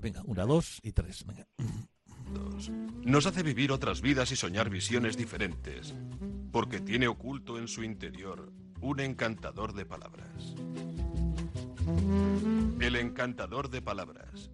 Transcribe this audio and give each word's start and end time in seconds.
Venga, 0.00 0.22
una, 0.24 0.44
dos 0.44 0.80
y 0.82 0.92
tres. 0.92 1.24
Venga. 1.26 1.46
Nos 3.04 3.26
hace 3.26 3.42
vivir 3.42 3.72
otras 3.72 4.00
vidas 4.00 4.30
y 4.32 4.36
soñar 4.36 4.70
visiones 4.70 5.16
diferentes, 5.16 5.94
porque 6.52 6.80
tiene 6.80 7.08
oculto 7.08 7.58
en 7.58 7.68
su 7.68 7.82
interior 7.82 8.52
un 8.80 9.00
encantador 9.00 9.72
de 9.74 9.84
palabras. 9.84 10.54
El 12.80 12.96
encantador 12.96 13.68
de 13.70 13.82
palabras, 13.82 14.50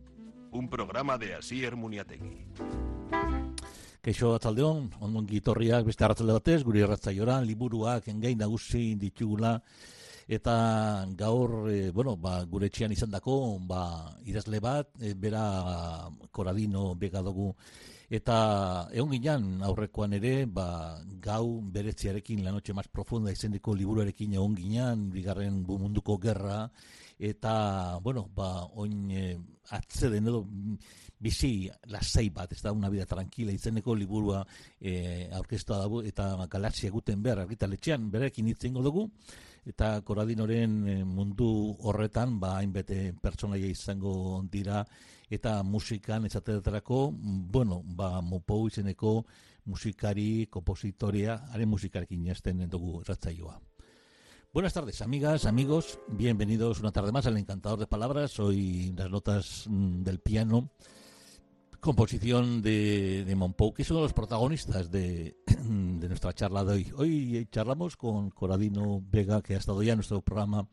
un 0.51 0.69
programa 0.69 1.19
de 1.19 1.35
Asier 1.35 1.77
Muniategui. 1.77 2.47
Keixo 4.07 4.37
atzaldeon, 4.37 4.93
ongi 5.03 5.41
torriak 5.43 5.85
beste 5.89 6.05
arratzalde 6.07 6.37
batez, 6.37 6.61
guri 6.63 6.85
erratzaiora, 6.87 7.41
liburuak 7.43 8.07
engain 8.09 8.39
nagusi 8.39 8.95
ditugula, 8.95 9.57
eta 10.27 11.07
gaur, 11.15 11.71
e, 11.71 11.91
bueno, 11.91 12.17
ba, 12.17 12.41
gure 12.51 12.69
txian 12.69 12.93
izan 12.93 13.13
dako, 13.15 13.59
ba, 13.63 14.11
idazle 14.27 14.59
bat, 14.61 14.91
e, 14.99 15.15
bera 15.15 16.11
koradino 16.35 16.95
bega 16.99 17.23
dugu, 17.23 17.53
eta 18.11 18.89
egon 18.95 19.15
ginen 19.15 19.63
aurrekoan 19.67 20.19
ere, 20.19 20.35
ba, 20.51 20.99
gau 21.23 21.61
beretziarekin 21.63 22.43
la 22.45 22.51
noche 22.51 22.75
más 22.75 22.89
profunda 22.89 23.31
izendiko 23.31 23.75
liburuarekin 23.75 24.35
egon 24.35 24.59
ginen, 24.59 25.09
bigarren 25.15 25.63
bu 25.67 25.79
munduko 25.79 26.19
gerra, 26.19 26.65
eta, 27.19 27.99
bueno, 28.03 28.27
ba, 28.35 28.67
oin 28.75 29.11
e, 29.11 29.27
atzeden 29.79 30.27
edo, 30.27 30.43
bizi 31.23 31.71
lasai 31.87 32.29
bat, 32.35 32.51
ez 32.53 32.61
da, 32.67 32.75
una 32.75 32.91
vida 32.91 33.07
tranquila, 33.07 33.55
izeneko 33.55 33.95
liburua 33.95 34.43
e, 34.81 35.31
aurkeztua 35.39 35.79
dago, 35.87 36.03
eta 36.03 36.35
galaxia 36.51 36.91
guten 36.91 37.23
behar 37.23 37.47
argitaletxean, 37.47 38.11
berekin 38.11 38.51
itzen 38.51 38.75
dugu, 38.75 39.07
eta 39.67 40.01
koradinoren 40.07 40.77
e, 40.89 40.97
mundu 41.05 41.49
horretan, 41.89 42.39
ba, 42.41 42.57
hainbete 42.61 43.13
pertsonaia 43.23 43.67
izango 43.67 44.43
dira, 44.51 44.85
eta 45.31 45.63
musikan 45.67 46.27
ezatetarako, 46.29 47.11
bueno, 47.13 47.83
ba, 47.85 48.21
mopou 48.23 48.69
izeneko 48.71 49.19
musikari, 49.67 50.47
kompositoria, 50.47 51.41
haren 51.51 51.69
musikarekin 51.69 52.29
jazten 52.31 52.69
dugu 52.71 53.03
ratzaioa. 53.07 53.59
Buenas 54.53 54.73
tardes, 54.73 55.03
amigas, 55.03 55.45
amigos. 55.45 55.99
Bienvenidos 56.09 56.81
una 56.81 56.93
tarde 56.93 57.13
más 57.13 57.27
al 57.27 57.37
Encantador 57.37 57.79
de 57.79 57.87
Palabras. 57.87 58.39
Hoy 58.41 58.95
las 58.97 59.11
notas 59.11 59.65
mm, 59.69 60.03
del 60.03 60.21
piano 60.21 60.71
composición 61.87 62.63
de, 62.63 63.25
de 63.25 63.37
Monpou, 63.37 63.73
que 63.73 63.83
es 63.83 63.91
uno 63.93 64.01
de 64.01 64.07
los 64.07 64.13
protagonistas 64.13 64.91
de, 64.91 65.37
de, 65.47 66.09
nuestra 66.09 66.33
charla 66.33 66.65
de 66.65 66.73
hoy. 66.73 66.93
Hoy 66.97 67.49
charlamos 67.53 67.97
con 67.97 68.31
Coradino 68.31 69.05
Vega, 69.09 69.41
que 69.41 69.55
ha 69.55 69.59
estado 69.59 69.85
ya 69.85 69.93
en 69.93 69.99
nuestro 69.99 70.21
programa. 70.21 70.67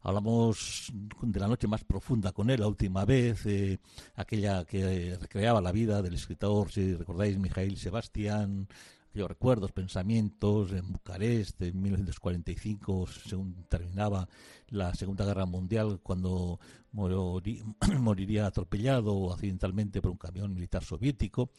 Hablamos 0.00 0.90
de 1.20 1.38
la 1.38 1.48
noche 1.48 1.66
más 1.66 1.84
profunda 1.84 2.32
con 2.32 2.48
él, 2.48 2.60
la 2.60 2.66
última 2.66 3.04
vez, 3.04 3.44
eh, 3.44 3.78
aquella 4.14 4.64
que 4.64 5.18
recreaba 5.20 5.60
la 5.60 5.70
vida 5.70 6.00
del 6.00 6.14
escritor, 6.14 6.72
si 6.72 6.94
recordáis, 6.94 7.36
Mijail 7.36 7.76
Sebastián, 7.76 8.68
aquellos 9.10 9.28
recuerdos, 9.28 9.72
pensamientos 9.72 10.72
en 10.72 10.90
Bucarest 10.90 11.60
en 11.60 11.82
1945, 11.82 13.06
según 13.06 13.66
terminaba 13.68 14.26
la 14.70 14.94
Segunda 14.94 15.24
Guerra 15.24 15.46
Mundial, 15.46 16.00
cuando 16.02 16.58
moriría 18.00 18.46
atropellado 18.46 19.32
accidentalmente 19.32 20.00
por 20.00 20.10
un 20.10 20.16
camión 20.16 20.54
militar 20.54 20.82
soviético. 20.82 21.50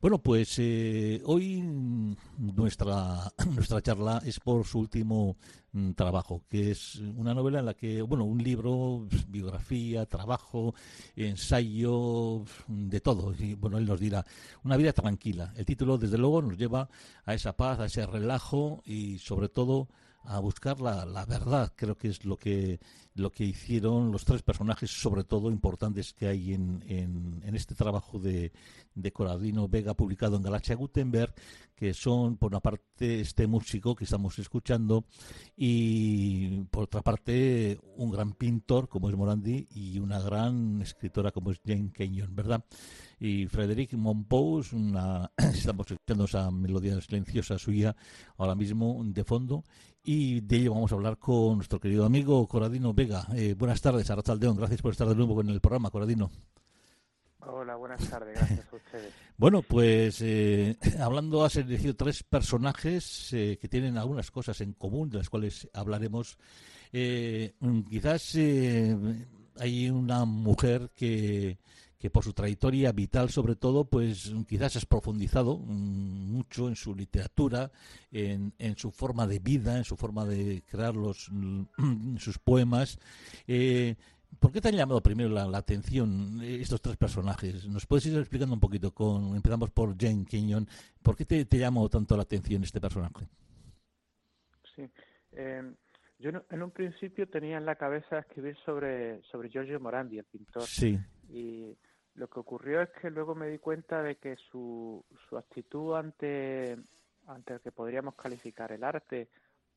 Bueno, 0.00 0.18
pues 0.18 0.58
eh, 0.58 1.22
hoy 1.24 1.62
nuestra, 2.38 3.32
nuestra 3.54 3.80
charla 3.80 4.22
es 4.24 4.40
por 4.40 4.66
su 4.66 4.80
último 4.80 5.36
mm, 5.72 5.92
trabajo, 5.92 6.42
que 6.48 6.72
es 6.72 6.96
una 6.96 7.34
novela 7.34 7.60
en 7.60 7.66
la 7.66 7.74
que, 7.74 8.02
bueno, 8.02 8.24
un 8.24 8.42
libro, 8.42 9.06
biografía, 9.28 10.06
trabajo, 10.06 10.74
ensayo, 11.16 12.44
de 12.66 13.00
todo. 13.00 13.34
Y 13.38 13.54
bueno, 13.54 13.78
él 13.78 13.86
nos 13.86 14.00
dirá, 14.00 14.24
una 14.64 14.76
vida 14.76 14.92
tranquila. 14.92 15.52
El 15.56 15.64
título, 15.64 15.96
desde 15.96 16.18
luego, 16.18 16.42
nos 16.42 16.58
lleva 16.58 16.88
a 17.24 17.34
esa 17.34 17.56
paz, 17.56 17.80
a 17.80 17.86
ese 17.86 18.06
relajo 18.06 18.82
y 18.84 19.18
sobre 19.18 19.48
todo 19.48 19.88
a 20.24 20.38
buscar 20.38 20.80
la, 20.80 21.04
la, 21.04 21.24
verdad. 21.24 21.72
Creo 21.76 21.96
que 21.96 22.08
es 22.08 22.24
lo 22.24 22.36
que, 22.36 22.80
lo 23.14 23.30
que 23.30 23.44
hicieron 23.44 24.12
los 24.12 24.24
tres 24.24 24.42
personajes, 24.42 24.90
sobre 24.90 25.24
todo 25.24 25.50
importantes 25.50 26.12
que 26.12 26.28
hay 26.28 26.54
en, 26.54 26.82
en, 26.86 27.54
este 27.54 27.74
trabajo 27.74 28.18
de, 28.18 28.52
de 28.94 29.12
Coradino 29.12 29.68
Vega, 29.68 29.94
publicado 29.94 30.36
en 30.36 30.42
Galaxia 30.42 30.76
Gutenberg, 30.76 31.34
que 31.74 31.92
son, 31.94 32.36
por 32.36 32.52
una 32.52 32.60
parte, 32.60 33.20
este 33.20 33.46
músico 33.46 33.94
que 33.94 34.04
estamos 34.04 34.38
escuchando 34.38 35.04
y, 35.56 36.62
por 36.70 36.84
otra 36.84 37.02
parte, 37.02 37.78
un 37.96 38.10
gran 38.10 38.32
pintor 38.32 38.88
como 38.88 39.08
es 39.10 39.16
Morandi 39.16 39.66
y 39.70 39.98
una 39.98 40.20
gran 40.20 40.80
escritora 40.82 41.32
como 41.32 41.50
es 41.50 41.60
Jane 41.64 41.92
Kenyon, 41.92 42.34
¿verdad? 42.34 42.64
y 43.22 43.46
Frederic 43.46 43.92
Monpous, 43.92 44.72
una, 44.72 45.30
estamos 45.54 45.88
escuchando 45.88 46.24
esa 46.24 46.50
melodía 46.50 47.00
silenciosa 47.00 47.56
suya 47.56 47.94
ahora 48.36 48.56
mismo 48.56 49.00
de 49.04 49.22
fondo, 49.22 49.62
y 50.04 50.40
de 50.40 50.56
ello 50.56 50.74
vamos 50.74 50.92
a 50.92 50.96
hablar 50.96 51.18
con 51.18 51.56
nuestro 51.56 51.78
querido 51.78 52.04
amigo 52.04 52.46
Coradino 52.46 52.92
Vega. 52.92 53.26
Eh, 53.34 53.54
buenas 53.56 53.80
tardes, 53.80 54.10
Arrachaldeón, 54.10 54.56
gracias 54.56 54.82
por 54.82 54.92
estar 54.92 55.08
de 55.08 55.14
nuevo 55.14 55.40
en 55.40 55.50
el 55.50 55.60
programa, 55.60 55.90
Coradino. 55.90 56.30
Hola, 57.46 57.74
buenas 57.74 58.08
tardes, 58.08 58.36
gracias 58.36 58.72
a 58.72 58.76
ustedes. 58.76 59.12
Bueno, 59.36 59.62
pues 59.62 60.20
eh, 60.20 60.76
hablando, 61.00 61.44
has 61.44 61.56
elegido 61.56 61.96
tres 61.96 62.22
personajes 62.22 63.32
eh, 63.32 63.58
que 63.60 63.68
tienen 63.68 63.98
algunas 63.98 64.30
cosas 64.30 64.60
en 64.60 64.72
común, 64.72 65.10
de 65.10 65.18
las 65.18 65.30
cuales 65.30 65.68
hablaremos. 65.72 66.38
Eh, 66.92 67.54
quizás 67.88 68.36
hay 68.36 69.90
una 69.90 70.24
mujer 70.26 70.90
que 70.94 71.58
que 72.02 72.10
por 72.10 72.24
su 72.24 72.32
trayectoria 72.32 72.90
vital 72.90 73.30
sobre 73.30 73.54
todo, 73.54 73.84
pues 73.84 74.34
quizás 74.48 74.74
has 74.74 74.86
profundizado 74.86 75.56
mm, 75.56 76.32
mucho 76.32 76.66
en 76.66 76.74
su 76.74 76.96
literatura, 76.96 77.70
en, 78.10 78.52
en, 78.58 78.76
su 78.76 78.90
forma 78.90 79.28
de 79.28 79.38
vida, 79.38 79.78
en 79.78 79.84
su 79.84 79.96
forma 79.96 80.24
de 80.24 80.64
crear 80.68 80.96
los, 80.96 81.28
mm, 81.30 82.16
sus 82.16 82.40
poemas. 82.40 82.98
Eh, 83.46 83.94
¿Por 84.40 84.50
qué 84.50 84.60
te 84.60 84.70
han 84.70 84.74
llamado 84.74 85.00
primero 85.00 85.28
la, 85.28 85.46
la, 85.46 85.58
atención 85.58 86.40
estos 86.42 86.82
tres 86.82 86.96
personajes? 86.96 87.68
¿Nos 87.68 87.86
puedes 87.86 88.06
ir 88.06 88.18
explicando 88.18 88.54
un 88.54 88.60
poquito? 88.60 88.92
Con, 88.92 89.36
empezamos 89.36 89.70
por 89.70 89.96
Jane 89.96 90.24
Kenyon. 90.24 90.66
¿Por 91.04 91.14
qué 91.14 91.24
te, 91.24 91.44
te 91.44 91.56
llamó 91.56 91.88
tanto 91.88 92.16
la 92.16 92.24
atención 92.24 92.64
este 92.64 92.80
personaje? 92.80 93.28
Sí. 94.74 94.90
Eh, 95.30 95.72
yo 96.18 96.30
en 96.50 96.62
un 96.64 96.70
principio 96.72 97.28
tenía 97.28 97.58
en 97.58 97.64
la 97.64 97.76
cabeza 97.76 98.18
escribir 98.18 98.56
sobre, 98.64 99.22
sobre 99.30 99.50
Giorgio 99.50 99.78
Morandi, 99.78 100.18
el 100.18 100.24
pintor. 100.24 100.64
Sí. 100.64 100.98
Y 101.28 101.76
lo 102.14 102.28
que 102.28 102.40
ocurrió 102.40 102.82
es 102.82 102.90
que 102.90 103.10
luego 103.10 103.34
me 103.34 103.48
di 103.48 103.58
cuenta 103.58 104.02
de 104.02 104.16
que 104.16 104.36
su, 104.36 105.04
su 105.28 105.36
actitud 105.36 105.96
ante, 105.96 106.76
ante 107.26 107.54
el 107.54 107.60
que 107.60 107.72
podríamos 107.72 108.14
calificar 108.14 108.72
el 108.72 108.84
arte 108.84 109.28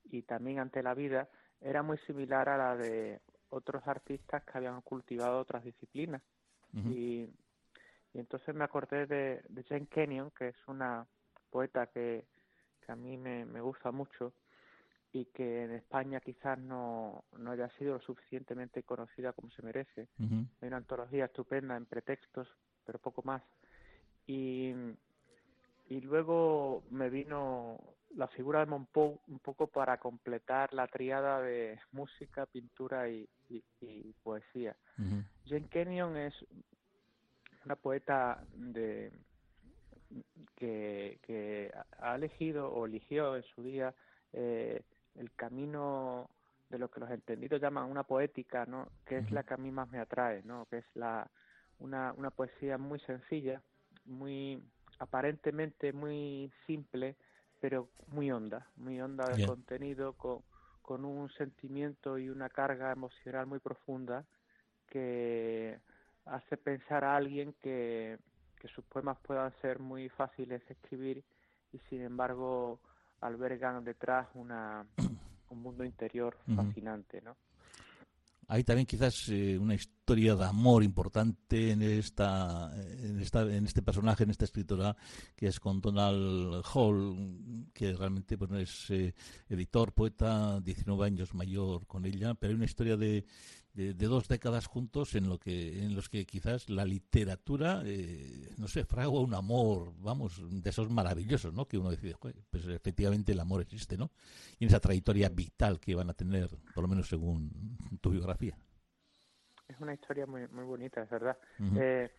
y 0.06 0.24
también 0.24 0.60
ante 0.60 0.84
la 0.84 0.94
vida 0.94 1.30
era 1.62 1.82
muy 1.82 1.98
similar 2.00 2.50
a 2.50 2.58
la 2.58 2.76
de 2.76 3.22
otros 3.50 3.88
artistas 3.88 4.44
que 4.44 4.58
habían 4.58 4.82
cultivado 4.82 5.40
otras 5.40 5.64
disciplinas. 5.64 6.22
Uh 6.74 6.78
-huh. 6.78 6.92
y, 6.92 7.34
y, 8.14 8.20
entonces 8.20 8.54
me 8.54 8.66
acordé 8.66 9.06
de, 9.06 9.42
de, 9.48 9.64
Jane 9.64 9.88
Kenyon, 9.88 10.32
que 10.32 10.50
es 10.50 10.68
una 10.68 11.08
poeta 11.50 11.88
que, 11.88 12.26
que 12.86 12.92
a 12.92 12.96
mí 12.96 13.18
me, 13.18 13.46
me 13.46 13.62
gusta 13.62 13.92
mucho 13.92 14.34
y 15.16 15.24
que 15.28 15.64
en 15.64 15.72
España 15.72 16.20
quizás 16.20 16.60
no, 16.60 17.24
no 17.38 17.52
haya 17.52 17.70
sido 17.78 17.94
lo 17.94 18.02
suficientemente 18.02 18.84
conocida 18.84 19.32
como 19.32 19.50
se 19.52 19.62
merece. 19.62 20.10
Uh 20.20 20.24
-huh. 20.24 20.48
Hay 20.60 20.68
una 20.68 20.78
antología 20.78 21.26
estupenda 21.26 21.78
en 21.78 21.86
pretextos, 21.86 22.50
pero 22.86 23.00
poco 23.00 23.22
más. 23.24 23.42
Y, 24.28 24.74
y 25.88 26.02
luego 26.02 26.84
me 26.92 27.10
vino 27.10 27.80
la 28.18 28.28
figura 28.28 28.60
de 28.60 28.66
Monpou 28.66 29.22
un 29.28 29.40
poco 29.40 29.68
para 29.68 29.98
completar 30.00 30.74
la 30.74 30.88
triada 30.88 31.42
de 31.42 31.80
música, 31.94 32.46
pintura 32.46 33.08
y, 33.08 33.26
y, 33.50 33.64
y 33.80 34.14
poesía. 34.22 34.76
Uh 34.98 35.02
-huh. 35.02 35.24
Jane 35.46 35.70
Kenyon 35.70 36.18
es 36.18 36.34
una 37.64 37.78
poeta 37.78 38.44
de 38.54 39.14
que, 40.58 41.20
que 41.22 41.72
ha 42.00 42.16
elegido 42.16 42.70
o 42.70 42.86
eligió 42.86 43.38
en 43.38 43.44
su 43.44 43.64
día 43.64 43.94
eh, 44.34 44.84
el 45.16 45.32
camino 45.34 46.30
de 46.70 46.80
lo 46.80 46.90
que 46.90 47.00
los 47.00 47.10
entendidos 47.12 47.62
llaman 47.62 47.90
una 47.90 48.04
poética, 48.04 48.66
¿no? 48.66 48.90
Que 49.06 49.18
es 49.20 49.32
la 49.32 49.44
que 49.44 49.54
a 49.54 49.58
mí 49.58 49.72
más 49.72 49.90
me 49.90 50.00
atrae, 50.00 50.42
¿no? 50.44 50.66
Que 50.66 50.80
es 50.80 50.86
la 50.96 51.30
una, 51.80 52.14
una 52.14 52.32
poesía 52.32 52.78
muy 52.78 53.00
sencilla, 53.02 53.62
muy 54.06 54.62
aparentemente 55.00 55.94
muy 55.94 56.52
simple, 56.66 57.16
pero 57.60 57.90
muy 58.08 58.32
honda, 58.32 58.68
muy 58.78 59.00
honda 59.02 59.26
de 59.36 59.46
contenido, 59.46 60.14
con, 60.14 60.42
con 60.82 61.06
un 61.06 61.30
sentimiento 61.34 62.18
y 62.18 62.30
una 62.30 62.50
carga 62.50 62.92
emocional 62.92 63.46
muy 63.46 63.60
profunda 63.60 64.26
que 64.88 65.80
hace 66.26 66.58
pensar 66.58 67.04
a 67.04 67.16
alguien 67.16 67.54
que, 67.62 68.18
que 68.60 68.68
sus 68.70 68.84
poemas 68.86 69.18
puedan 69.22 69.54
ser 69.62 69.80
muy 69.80 70.10
fáciles 70.10 70.66
de 70.68 70.74
escribir 70.74 71.24
y 71.72 71.80
sin 71.90 72.02
embargo 72.02 72.80
albergan 73.22 73.84
detrás 73.84 74.28
una, 74.34 74.86
un 75.50 75.62
mundo 75.62 75.84
interior 75.84 76.38
fascinante, 76.56 77.22
¿no? 77.22 77.36
Hay 78.48 78.64
también 78.64 78.86
quizás 78.86 79.28
eh, 79.30 79.58
una 79.58 79.74
historia 79.74 80.36
de 80.36 80.46
amor 80.46 80.84
importante 80.84 81.72
en 81.72 81.82
esta, 81.82 82.72
en 82.76 83.20
esta, 83.20 83.42
en 83.42 83.66
este 83.66 83.82
personaje, 83.82 84.24
en 84.24 84.30
esta 84.30 84.46
escritora, 84.46 84.96
que 85.36 85.48
es 85.48 85.60
con 85.60 85.82
Donald 85.82 86.64
Hall, 86.72 87.68
que 87.74 87.94
realmente 87.94 88.36
bueno, 88.36 88.60
es 88.60 88.92
eh, 88.92 89.16
editor, 89.50 89.94
poeta, 89.94 90.60
19 90.62 91.06
años 91.06 91.34
mayor 91.34 91.88
con 91.88 92.06
ella, 92.06 92.36
pero 92.36 92.52
hay 92.52 92.56
una 92.56 92.66
historia 92.66 92.96
de, 92.98 93.26
de, 93.76 93.94
dos 93.94 94.28
décadas 94.28 94.68
juntos 94.68 95.16
en 95.16 95.28
lo 95.30 95.38
que 95.38 95.84
en 95.84 95.96
los 95.96 96.08
que 96.08 96.26
quizás 96.26 96.70
la 96.70 96.86
literatura 96.86 97.82
eh, 97.86 98.50
no 98.58 98.68
sé 98.68 98.86
fragua 98.86 99.22
un 99.22 99.34
amor 99.34 99.94
vamos 100.00 100.42
de 100.50 100.70
esos 100.70 100.90
maravillosos 100.90 101.54
no 101.54 101.68
que 101.68 101.78
uno 101.78 101.92
decide 101.92 102.16
pues 102.50 102.68
efectivamente 102.68 103.34
el 103.34 103.40
amor 103.40 103.62
existe 103.62 103.98
no 103.98 104.12
y 104.60 104.64
en 104.64 104.70
esa 104.70 104.80
trayectoria 104.80 105.30
vital 105.30 105.80
que 105.80 105.94
van 105.94 106.10
a 106.10 106.14
tener 106.14 106.50
por 106.74 106.84
lo 106.84 106.88
menos 106.88 107.08
según 107.10 107.52
tu 108.02 108.12
biografía. 108.12 108.58
Es 109.68 109.80
una 109.80 109.94
historia 109.94 110.26
muy 110.26 110.48
muy 110.48 110.64
bonita 110.64 111.04
es 111.04 111.10
verdad. 111.10 111.38
Eh, 111.78 112.10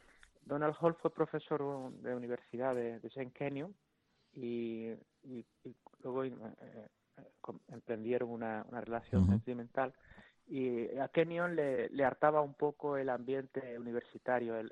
Donald 0.44 0.76
Hall 0.80 0.94
fue 1.00 1.12
profesor 1.12 1.90
de 2.02 2.14
universidad 2.14 2.74
de, 2.74 3.00
de 3.00 3.10
Saint 3.10 3.32
Kenyon 3.32 3.74
y, 4.32 4.94
luego 6.02 6.24
eh, 6.24 6.32
emprendieron 7.68 8.30
una, 8.30 8.64
una 8.68 8.80
relación 8.80 9.26
sentimental 9.26 9.94
y 10.48 10.96
a 10.98 11.08
Kenyon 11.08 11.56
le, 11.56 12.04
hartaba 12.04 12.40
un 12.40 12.54
poco 12.54 12.96
el 12.96 13.08
ambiente 13.08 13.78
universitario, 13.78 14.56
el, 14.56 14.70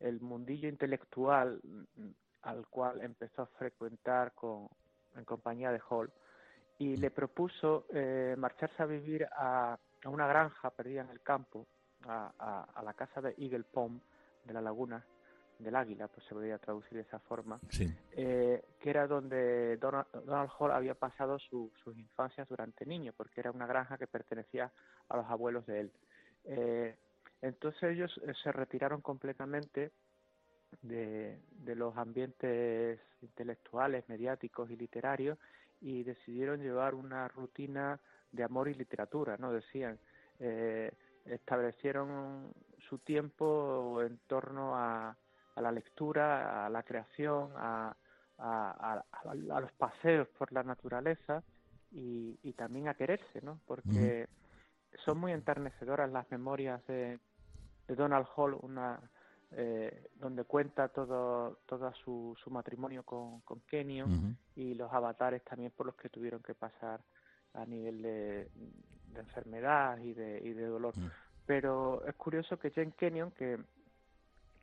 el 0.00 0.20
mundillo 0.20 0.68
intelectual 0.68 1.60
mm, 1.62 2.10
al 2.42 2.66
cual 2.68 3.00
empezó 3.02 3.42
a 3.42 3.46
frecuentar 3.46 4.32
con, 4.34 4.68
en 5.16 5.24
compañía 5.24 5.72
de 5.72 5.80
Hall 5.88 6.12
y 6.78 6.96
le 6.96 7.10
propuso 7.10 7.86
eh, 7.92 8.34
marcharse 8.36 8.82
a 8.82 8.86
vivir 8.86 9.26
a, 9.32 9.78
a, 10.04 10.08
una 10.08 10.26
granja 10.26 10.70
perdida 10.70 11.00
en 11.00 11.10
el 11.10 11.22
campo, 11.22 11.66
a, 12.04 12.32
a, 12.38 12.62
a 12.74 12.82
la 12.82 12.92
casa 12.94 13.20
de 13.20 13.34
Eagle 13.38 13.64
Pond 13.64 14.00
de 14.44 14.52
la 14.52 14.60
laguna, 14.60 15.04
del 15.58 15.76
águila, 15.76 16.08
pues 16.08 16.26
se 16.26 16.34
podría 16.34 16.58
traducir 16.58 16.94
de 16.94 17.00
esa 17.00 17.18
forma, 17.18 17.58
eh, 18.12 18.62
que 18.78 18.90
era 18.90 19.06
donde 19.06 19.76
Donald, 19.78 20.50
Hall 20.58 20.70
había 20.70 20.94
pasado 20.94 21.38
sus 21.38 21.70
infancias 21.96 22.48
durante 22.48 22.84
niño, 22.84 23.12
porque 23.16 23.40
era 23.40 23.50
una 23.50 23.66
granja 23.66 23.96
que 23.96 24.06
pertenecía 24.06 24.70
a 25.08 25.16
los 25.16 25.26
abuelos 25.26 25.66
de 25.66 25.80
él. 25.80 25.92
Eh, 26.44 26.96
entonces 27.42 27.82
ellos 27.82 28.20
eh, 28.24 28.32
se 28.42 28.52
retiraron 28.52 29.00
completamente 29.00 29.92
de, 30.82 31.40
de 31.50 31.74
los 31.74 31.96
ambientes 31.96 33.00
intelectuales, 33.22 34.08
mediáticos 34.08 34.70
y 34.70 34.76
literarios 34.76 35.38
y 35.80 36.02
decidieron 36.04 36.60
llevar 36.60 36.94
una 36.94 37.28
rutina 37.28 37.98
de 38.30 38.44
amor 38.44 38.68
y 38.68 38.74
literatura, 38.74 39.36
¿no? 39.38 39.52
Decían, 39.52 39.98
establecieron 41.24 42.52
su 42.88 42.98
tiempo 42.98 44.02
en 44.02 44.18
torno 44.26 44.76
a, 44.76 45.16
a 45.56 45.60
la 45.60 45.72
lectura, 45.72 46.66
a 46.66 46.70
la 46.70 46.82
creación, 46.82 47.50
a, 47.56 47.96
a, 48.38 49.02
los 49.60 49.72
paseos 49.72 50.28
por 50.38 50.52
la 50.52 50.62
naturaleza 50.62 51.42
y, 51.90 52.38
y, 52.42 52.52
también 52.52 52.88
a 52.88 52.94
quererse, 52.94 53.40
¿no? 53.42 53.58
Porque 53.66 54.28
son 55.04 55.18
muy 55.18 55.32
enternecedoras 55.32 56.10
las 56.10 56.30
memorias 56.30 56.86
de, 56.86 57.18
de 57.88 57.94
Donald 57.94 58.26
Hall, 58.36 58.56
una 58.60 59.00
eh, 59.52 60.08
donde 60.16 60.44
cuenta 60.44 60.88
todo, 60.88 61.60
todo 61.66 61.92
su, 62.04 62.36
su 62.42 62.50
matrimonio 62.50 63.04
con, 63.04 63.40
con 63.40 63.60
Kenyon 63.60 64.36
y 64.56 64.74
los 64.74 64.92
avatares 64.92 65.42
también 65.44 65.70
por 65.70 65.86
los 65.86 65.94
que 65.94 66.08
tuvieron 66.08 66.42
que 66.42 66.54
pasar 66.54 67.00
a 67.54 67.64
nivel 67.64 68.02
de, 68.02 68.50
de 69.12 69.20
enfermedad 69.20 69.98
y 69.98 70.12
de, 70.12 70.40
y 70.44 70.52
de 70.52 70.66
dolor. 70.66 70.94
Pero 71.46 72.04
es 72.06 72.14
curioso 72.16 72.58
que 72.58 72.70
Jane 72.70 72.92
Kenyon, 72.92 73.30
que 73.30 73.58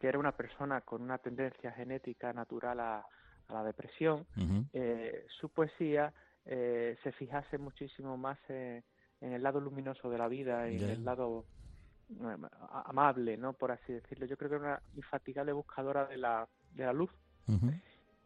que 0.03 0.09
era 0.09 0.19
una 0.19 0.33
persona 0.33 0.81
con 0.81 1.01
una 1.01 1.17
tendencia 1.17 1.71
genética 1.71 2.33
natural 2.33 2.77
a, 2.81 3.07
la 3.47 3.63
depresión, 3.63 4.25
eh, 4.73 5.25
su 5.39 5.47
poesía 5.47 6.13
eh, 6.45 6.97
se 7.03 7.13
fijase 7.13 7.57
muchísimo 7.57 8.17
más 8.17 8.37
en, 8.49 8.83
el 9.21 9.41
lado 9.41 9.61
luminoso 9.61 10.09
de 10.09 10.17
la 10.17 10.27
vida, 10.27 10.67
en 10.67 10.83
el 10.83 11.05
lado 11.05 11.45
eh, 12.09 12.35
amable, 12.85 13.37
¿no? 13.37 13.53
Por 13.53 13.71
así 13.71 13.93
decirlo. 13.93 14.25
Yo 14.25 14.35
creo 14.35 14.49
que 14.49 14.55
era 14.57 14.65
una 14.65 14.81
infatigable 14.93 15.53
buscadora 15.53 16.05
de 16.05 16.17
la, 16.17 16.49
de 16.73 16.83
la 16.83 16.91
luz. 16.91 17.11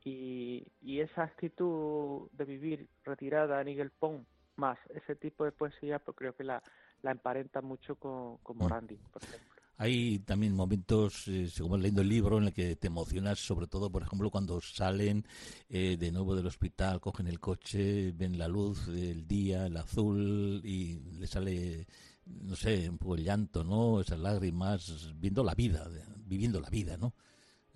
y, 0.04 0.66
y, 0.82 1.02
esa 1.02 1.26
actitud 1.26 2.28
de 2.32 2.46
vivir 2.46 2.88
retirada 3.04 3.62
en 3.62 3.68
Eagle 3.68 3.92
Pond, 4.00 4.26
más 4.56 4.80
ese 4.96 5.16
tipo 5.16 5.46
de 5.46 5.52
poesía, 5.52 6.00
pues 6.00 6.18
creo 6.18 6.34
que 6.34 6.44
la, 6.44 6.64
la 7.04 7.12
emparenta 7.12 7.62
mucho 7.62 7.98
con, 7.98 8.38
con 8.38 8.58
Morandi, 8.58 8.96
por 9.14 9.24
ejemplo. 9.24 9.57
Hay 9.80 10.20
también 10.20 10.56
momentos, 10.56 11.28
eh, 11.28 11.50
según 11.50 11.82
leyendo 11.82 12.02
el 12.02 12.10
libro, 12.10 12.40
en 12.40 12.46
el 12.46 12.54
que 12.54 12.76
te 12.76 12.88
emocionas, 12.88 13.38
sobre 13.38 13.68
todo, 13.68 13.92
por 13.92 14.02
ejemplo, 14.02 14.32
cuando 14.32 14.60
salen 14.60 15.24
eh, 15.70 15.98
de 16.00 16.12
nuevo 16.12 16.36
del 16.36 16.48
hospital, 16.48 17.00
cogen 17.00 17.28
el 17.28 17.40
coche, 17.40 18.12
ven 18.12 18.40
la 18.40 18.48
luz 18.48 18.88
del 18.88 19.28
día, 19.28 19.68
el 19.68 19.78
azul, 19.78 20.62
y 20.64 21.00
le 21.20 21.28
sale, 21.28 21.88
no 22.26 22.56
sé, 22.56 22.90
un 22.90 22.98
poco 22.98 23.16
el 23.16 23.24
llanto, 23.24 23.64
¿no? 23.64 24.02
Esas 24.02 24.20
lágrimas, 24.20 25.14
viendo 25.16 25.44
la 25.44 25.54
vida, 25.54 25.88
viviendo 26.26 26.60
la 26.60 26.72
vida, 26.72 26.98
¿no? 26.98 27.14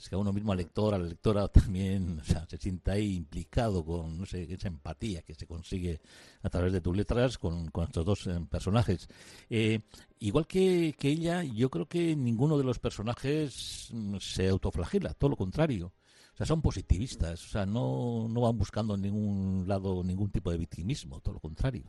Es 0.02 0.10
que 0.10 0.16
a 0.16 0.18
uno 0.18 0.34
mismo, 0.34 0.52
al 0.52 0.58
lector, 0.58 0.94
a 0.94 0.98
la 0.98 1.06
lectora 1.06 1.48
también 1.48 2.20
o 2.20 2.24
sea, 2.24 2.46
se 2.48 2.58
sienta 2.58 2.94
ahí 2.94 3.16
implicado 3.16 3.86
con 3.86 4.18
no 4.18 4.26
sé, 4.26 4.52
esa 4.52 4.68
empatía 4.68 5.22
que 5.22 5.36
se 5.36 5.46
consigue 5.46 6.02
a 6.42 6.50
través 6.50 6.74
de 6.74 6.82
tus 6.82 6.96
letras 6.98 7.38
con, 7.38 7.70
con 7.70 7.86
estos 7.86 8.06
dos 8.06 8.28
eh, 8.28 8.40
personajes. 8.50 9.08
Eh, 9.50 9.80
igual 10.20 10.48
que, 10.48 10.96
que 10.98 11.10
ella, 11.10 11.44
yo 11.44 11.70
creo 11.70 11.88
que 11.88 12.16
ninguno 12.16 12.58
de 12.58 12.64
los 12.64 12.80
personajes 12.80 13.90
mm, 13.92 14.18
se 14.18 14.50
autoflagela, 14.50 15.14
todo 15.14 15.30
lo 15.30 15.38
contrario. 15.38 15.94
O 16.34 16.38
sea, 16.38 16.46
son 16.46 16.62
positivistas, 16.62 17.46
o 17.46 17.50
sea, 17.50 17.66
no, 17.66 18.28
no 18.28 18.42
van 18.42 18.58
buscando 18.58 18.96
en 18.96 19.02
ningún 19.02 19.66
lado 19.68 20.04
ningún 20.04 20.32
tipo 20.32 20.50
de 20.50 20.58
victimismo, 20.58 21.20
todo 21.20 21.36
lo 21.36 21.40
contrario. 21.40 21.84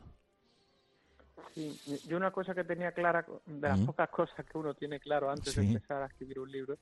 Sí, 1.55 1.79
yo 2.07 2.17
una 2.17 2.31
cosa 2.31 2.53
que 2.53 2.63
tenía 2.63 2.91
clara, 2.91 3.25
de 3.45 3.67
las 3.67 3.79
pocas 3.79 4.09
cosas 4.09 4.45
que 4.45 4.57
uno 4.57 4.73
tiene 4.73 4.99
claro 4.99 5.29
antes 5.29 5.55
de 5.55 5.63
empezar 5.63 6.01
a 6.01 6.07
escribir 6.07 6.39
un 6.39 6.51
libro, 6.51 6.77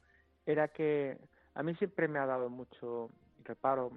era 0.46 0.68
que 0.70 1.18
a 1.56 1.64
mí 1.64 1.76
siempre 1.76 2.08
me 2.08 2.20
ha 2.20 2.26
dado 2.26 2.50
mucho 2.50 3.10
reparo, 3.44 3.92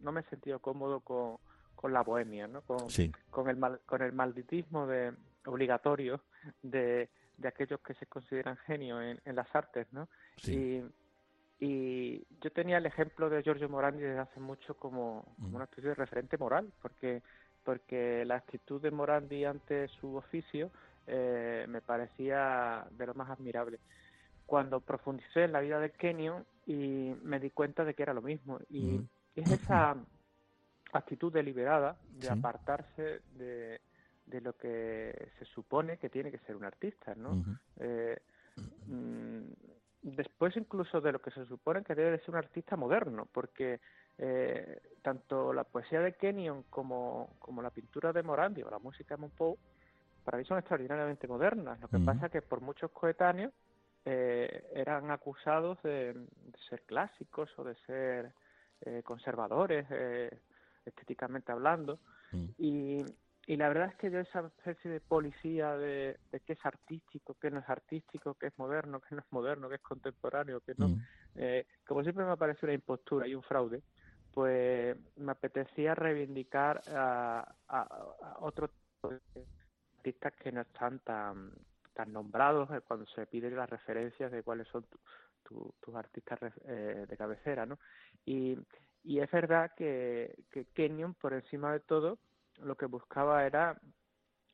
no 0.00 0.12
me 0.12 0.20
he 0.20 0.24
sentido 0.24 0.58
cómodo 0.58 1.00
con, 1.00 1.36
con 1.74 1.92
la 1.92 2.02
bohemia, 2.02 2.46
¿no? 2.46 2.62
Con, 2.62 2.86
con 3.30 3.48
el 3.48 3.56
mal, 3.56 3.80
con 3.86 4.02
el 4.02 4.12
malditismo 4.12 4.86
de 4.86 5.12
obligatorio 5.46 6.20
de, 6.62 7.08
de 7.36 7.48
aquellos 7.48 7.80
que 7.80 7.94
se 7.94 8.06
consideran 8.06 8.56
genios 8.58 9.02
en, 9.02 9.20
en 9.24 9.36
las 9.36 9.54
artes, 9.54 9.86
¿no? 9.92 10.08
Y, 10.46 10.82
y 11.60 12.26
yo 12.40 12.50
tenía 12.52 12.78
el 12.78 12.86
ejemplo 12.86 13.30
de 13.30 13.42
Giorgio 13.42 13.68
Morandi 13.68 14.02
desde 14.02 14.20
hace 14.20 14.40
mucho 14.40 14.74
como, 14.74 15.24
una 15.52 15.64
especie 15.64 15.90
de 15.90 15.94
referente 15.94 16.38
moral, 16.38 16.72
porque 16.82 17.22
porque 17.64 18.24
la 18.26 18.36
actitud 18.36 18.78
de 18.82 18.90
Morandi 18.90 19.46
ante 19.46 19.88
su 19.88 20.16
oficio 20.16 20.70
eh, 21.06 21.64
me 21.66 21.80
parecía 21.80 22.86
de 22.90 23.06
lo 23.06 23.14
más 23.14 23.30
admirable 23.30 23.78
cuando 24.46 24.80
profundicé 24.80 25.44
en 25.44 25.52
la 25.52 25.60
vida 25.60 25.80
de 25.80 25.90
Kenyon 25.90 26.44
y 26.66 27.14
me 27.22 27.40
di 27.40 27.50
cuenta 27.50 27.84
de 27.84 27.94
que 27.94 28.02
era 28.02 28.14
lo 28.14 28.22
mismo. 28.22 28.58
Y 28.70 29.00
es 29.34 29.50
esa 29.50 29.96
actitud 30.92 31.32
deliberada 31.32 31.96
de 32.10 32.28
apartarse 32.28 33.20
de, 33.36 33.80
de, 34.26 34.40
lo 34.40 34.56
que 34.56 35.32
se 35.38 35.44
supone 35.46 35.98
que 35.98 36.08
tiene 36.08 36.30
que 36.30 36.38
ser 36.38 36.56
un 36.56 36.64
artista, 36.64 37.14
¿no? 37.14 37.44
Eh, 37.78 38.18
mm, 38.86 39.42
después 40.02 40.56
incluso 40.56 41.00
de 41.00 41.12
lo 41.12 41.18
que 41.20 41.30
se 41.30 41.46
supone 41.46 41.82
que 41.82 41.94
debe 41.94 42.12
de 42.12 42.18
ser 42.18 42.30
un 42.30 42.36
artista 42.36 42.76
moderno, 42.76 43.26
porque 43.32 43.80
eh, 44.18 44.80
tanto 45.02 45.52
la 45.52 45.64
poesía 45.64 46.00
de 46.00 46.12
Kenyon 46.12 46.64
como, 46.70 47.36
como 47.38 47.62
la 47.62 47.70
pintura 47.70 48.12
de 48.12 48.22
Morandi 48.22 48.62
o 48.62 48.70
la 48.70 48.78
música 48.78 49.16
de 49.16 49.22
Monpou 49.22 49.58
para 50.24 50.38
mí 50.38 50.44
son 50.44 50.58
extraordinariamente 50.58 51.28
modernas. 51.28 51.80
Lo 51.80 51.88
que 51.88 51.98
pasa 51.98 52.26
es 52.26 52.32
que 52.32 52.42
por 52.42 52.60
muchos 52.60 52.90
coetáneos 52.92 53.52
eh, 54.04 54.70
eran 54.74 55.10
acusados 55.10 55.82
de, 55.82 56.14
ser 56.68 56.82
clásicos 56.82 57.50
o 57.58 57.64
de 57.64 57.74
ser 57.86 58.32
eh, 58.82 59.02
conservadores, 59.02 59.86
eh, 59.90 60.30
estéticamente 60.84 61.52
hablando. 61.52 61.98
Mm. 62.32 62.44
Y, 62.58 63.04
y 63.46 63.56
la 63.56 63.68
verdad 63.68 63.88
es 63.88 63.96
que 63.96 64.10
yo 64.10 64.20
esa 64.20 64.40
especie 64.40 64.90
de 64.90 65.00
policía 65.00 65.76
de, 65.76 66.18
de 66.30 66.40
qué 66.40 66.54
es 66.54 66.66
artístico, 66.66 67.36
qué 67.40 67.50
no 67.50 67.60
es 67.60 67.68
artístico, 67.68 68.34
qué 68.34 68.48
es 68.48 68.58
moderno, 68.58 69.00
qué 69.00 69.14
no 69.14 69.20
es 69.20 69.32
moderno, 69.32 69.68
qué 69.68 69.76
es 69.76 69.82
contemporáneo, 69.82 70.60
qué 70.60 70.74
no, 70.76 70.88
mm. 70.88 71.02
eh, 71.36 71.66
como 71.86 72.02
siempre 72.02 72.24
me 72.24 72.36
parece 72.36 72.66
una 72.66 72.74
impostura 72.74 73.26
y 73.26 73.34
un 73.34 73.42
fraude, 73.42 73.82
pues 74.32 74.96
me 75.16 75.32
apetecía 75.32 75.94
reivindicar 75.94 76.82
a, 76.88 77.54
a, 77.68 77.82
a 77.82 78.36
otros 78.40 78.70
artistas 79.98 80.32
que 80.42 80.52
no 80.52 80.62
están 80.62 80.98
tan 81.00 81.52
están 81.94 82.12
nombrados 82.12 82.68
eh, 82.72 82.80
cuando 82.86 83.06
se 83.06 83.24
piden 83.26 83.54
las 83.54 83.70
referencias 83.70 84.32
de 84.32 84.42
cuáles 84.42 84.66
son 84.68 84.84
tus 85.44 85.94
artistas 85.94 86.40
eh, 86.66 87.06
de 87.08 87.16
cabecera, 87.16 87.64
¿no? 87.66 87.78
Y, 88.26 88.58
y 89.04 89.20
es 89.20 89.30
verdad 89.30 89.70
que, 89.76 90.34
que 90.50 90.64
Kenyon, 90.74 91.14
por 91.14 91.34
encima 91.34 91.72
de 91.72 91.80
todo, 91.80 92.18
lo 92.62 92.76
que 92.76 92.86
buscaba 92.86 93.46
era 93.46 93.78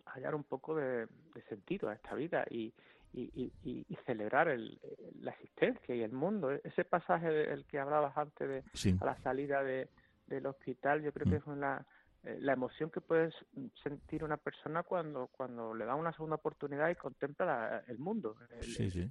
hallar 0.04 0.34
un 0.34 0.44
poco 0.44 0.74
de, 0.74 1.08
sentido 1.48 1.88
a 1.88 1.94
esta 1.94 2.14
vida 2.14 2.44
y, 2.50 2.74
y, 3.12 3.52
y, 3.64 3.96
celebrar 4.04 4.48
el, 4.48 4.78
la 5.20 5.30
existencia 5.30 5.94
y 5.94 6.02
el 6.02 6.12
mundo. 6.12 6.52
E-, 6.52 6.60
ese 6.64 6.84
pasaje 6.84 7.30
del 7.30 7.64
que 7.64 7.78
hablabas 7.78 8.16
antes 8.18 8.48
de 8.48 8.96
a 9.00 9.04
la 9.04 9.16
salida 9.22 9.62
de, 9.62 9.88
del 10.26 10.46
hospital, 10.46 11.02
yo 11.02 11.12
creo 11.12 11.24
que 11.24 11.38
mm. 11.38 11.42
es 11.42 11.46
una, 11.46 11.78
eh, 11.78 11.86
la 11.86 11.99
emoción 12.22 12.90
que 12.90 13.00
puede 13.00 13.32
sentir 13.82 14.24
una 14.24 14.36
persona 14.36 14.82
cuando, 14.82 15.28
cuando 15.28 15.74
le 15.74 15.84
da 15.84 15.94
una 15.94 16.12
segunda 16.12 16.36
oportunidad 16.36 16.90
y 16.90 16.94
contempla 16.94 17.82
el 17.86 17.98
mundo, 17.98 18.36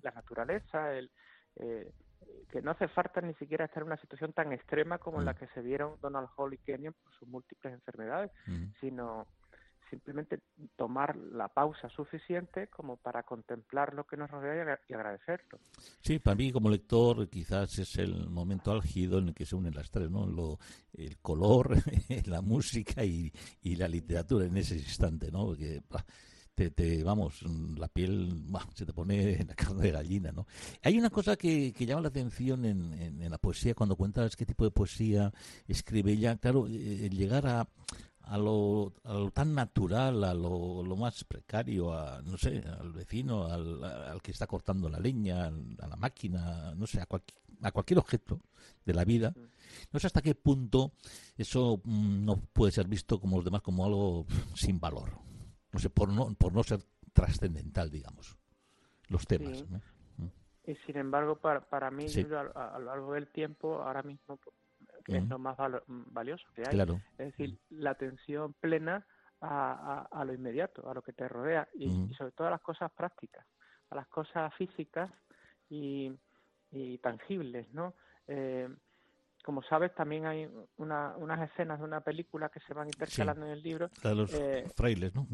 la 0.01 0.12
naturaleza, 0.12 0.94
el, 0.94 1.10
eh, 1.56 1.92
que 2.51 2.62
no 2.62 2.72
hace 2.72 2.88
falta 2.88 3.22
ni 3.22 3.34
siquiera 3.36 3.66
estar 3.66 3.82
en 3.82 3.88
una 3.88 3.98
situación 3.98 4.34
tan 4.34 4.51
extrema 4.51 4.98
como 4.98 5.20
en 5.20 5.25
la 5.25 5.34
mm. 5.34 5.38
que 5.38 5.48
se 5.48 5.62
vieron 5.62 6.00
Donald 6.01 6.30
Hall 6.36 6.54
y 6.54 6.58
Kenyon 6.58 6.94
por 6.94 7.13
sus 7.13 7.28
múltiples 7.28 7.74
enfermedades, 7.74 8.32
mm. 8.48 8.66
sino 8.80 9.28
simplemente 9.89 10.39
tomar 10.75 11.15
la 11.15 11.48
pausa 11.48 11.89
suficiente 11.89 12.67
como 12.67 12.98
para 12.98 13.24
contemplar 13.24 13.93
lo 13.93 14.05
que 14.05 14.17
nos 14.17 14.29
rodea 14.29 14.79
y 14.88 14.93
agradecerlo. 14.93 15.60
Sí, 16.01 16.19
para 16.19 16.36
mí 16.36 16.51
como 16.51 16.69
lector 16.69 17.29
quizás 17.29 17.77
es 17.79 17.98
el 17.98 18.29
momento 18.29 18.72
álgido 18.72 19.19
en 19.19 19.29
el 19.29 19.34
que 19.34 19.46
se 19.46 19.55
unen 19.55 19.74
las 19.74 19.89
tres, 19.89 20.10
¿no? 20.10 20.25
Lo, 20.25 20.60
el 20.93 21.17
color, 21.19 21.75
la 22.25 22.41
música 22.41 23.03
y, 23.03 23.31
y, 23.62 23.75
la 23.75 23.88
literatura 23.88 24.46
en 24.46 24.58
ese 24.58 24.75
instante, 24.75 25.31
¿no? 25.31 25.46
Porque, 25.46 25.81
te, 26.69 27.03
vamos, 27.05 27.41
la 27.77 27.88
piel 27.88 28.43
se 28.74 28.86
te 28.86 28.91
pone 28.91 29.39
en 29.39 29.48
la 29.48 29.55
carne 29.55 29.84
de 29.84 29.91
gallina, 29.91 30.31
¿no? 30.34 30.46
Hay 30.84 30.98
una 30.98 31.10
cosa 31.10 31.38
que, 31.38 31.72
que 31.72 31.86
llama 31.86 32.01
la 32.01 32.10
atención 32.10 32.65
en, 32.65 32.93
en, 33.22 33.31
la 33.31 33.38
poesía, 33.38 33.74
cuando 33.74 33.96
cuentas 33.96 34.36
qué 34.36 34.46
tipo 34.46 34.65
de 34.65 34.72
poesía 34.72 35.31
escribe 35.67 36.12
ella, 36.12 36.36
claro, 36.36 36.67
el 36.67 37.12
llegar 37.12 37.48
a, 37.48 37.69
a 38.30 38.38
lo, 38.38 38.94
a 39.04 39.14
lo, 39.14 39.32
tan 39.32 39.56
natural, 39.56 40.24
a 40.24 40.36
lo, 40.36 40.84
lo, 40.84 40.96
más 40.96 41.24
precario, 41.24 41.92
a, 41.92 42.22
no 42.22 42.38
sé, 42.38 42.64
al 42.80 42.94
vecino, 42.94 43.46
al, 43.46 43.84
al, 43.84 44.22
que 44.22 44.32
está 44.32 44.46
cortando 44.46 44.88
la 44.88 45.00
leña, 45.00 45.48
a 45.48 45.88
la 45.88 45.96
máquina, 45.96 46.76
no 46.76 46.86
sé, 46.86 47.02
a, 47.02 47.08
a 47.62 47.72
cualquier 47.72 47.98
objeto 47.98 48.40
de 48.86 48.94
la 48.94 49.04
vida. 49.04 49.34
No 49.92 50.00
sé 50.00 50.06
hasta 50.06 50.22
qué 50.22 50.36
punto 50.36 50.92
eso 51.38 51.82
mm, 51.84 52.24
no 52.24 52.36
puede 52.38 52.72
ser 52.72 52.88
visto 52.88 53.20
como 53.20 53.38
los 53.38 53.46
demás 53.46 53.64
como 53.64 53.84
algo 53.84 54.28
sin 54.54 54.80
valor. 54.80 55.10
No 55.72 55.80
sé, 55.80 55.90
por 55.90 56.10
no, 56.10 56.32
por 56.36 56.54
no 56.54 56.62
ser 56.62 56.84
trascendental, 57.14 57.90
digamos, 57.90 58.38
los 59.08 59.26
temas. 59.26 59.66
Mm. 59.70 60.26
Y 60.68 60.76
sin 60.86 60.98
embargo, 60.98 61.36
para, 61.36 61.62
para 61.62 61.90
mí, 61.90 62.06
a, 62.06 62.78
lo 62.78 62.86
largo 62.86 63.14
del 63.14 63.28
tiempo, 63.28 63.82
ahora 63.82 64.04
mismo 64.04 64.40
es 65.18 65.28
lo 65.28 65.39
más 65.39 65.58
valioso 65.88 66.48
que 66.54 66.63
hay. 66.68 66.80
Es 67.18 67.18
decir, 67.18 67.60
la 67.70 67.92
atención 67.92 68.54
plena 68.60 69.06
a, 69.42 70.08
a, 70.12 70.25
lo 70.25 70.34
inmediato, 70.34 70.89
a 70.89 70.94
lo 70.94 71.01
que 71.01 71.13
te 71.13 71.28
rodea 71.28 71.68
y, 71.74 72.13
sobre 72.13 72.32
todo 72.32 72.48
a 72.48 72.51
las 72.51 72.62
cosas 72.62 72.92
prácticas, 72.92 73.46
a 73.89 73.96
las 73.96 74.08
cosas 74.08 74.54
físicas 74.56 75.12
y, 75.70 76.12
y 76.72 76.98
tangibles, 77.00 77.72
¿no? 77.74 77.96
Eh, 78.28 78.70
como 79.50 79.63
sabes, 79.63 79.96
también 79.96 80.27
hay 80.27 80.48
una, 80.77 81.18
unas 81.18 81.50
escenas 81.50 81.79
de 81.79 81.86
una 81.86 82.01
película 82.01 82.50
que 82.50 82.60
se 82.60 82.72
van 82.75 82.86
intercalando 82.86 83.48
en 83.48 83.53
el 83.53 83.63
libro. 83.63 83.89
La 84.03 84.12
de 84.12 84.15
los 84.15 84.32
eh, 84.36 84.63
frailes, 84.75 85.15
¿no? 85.15 85.25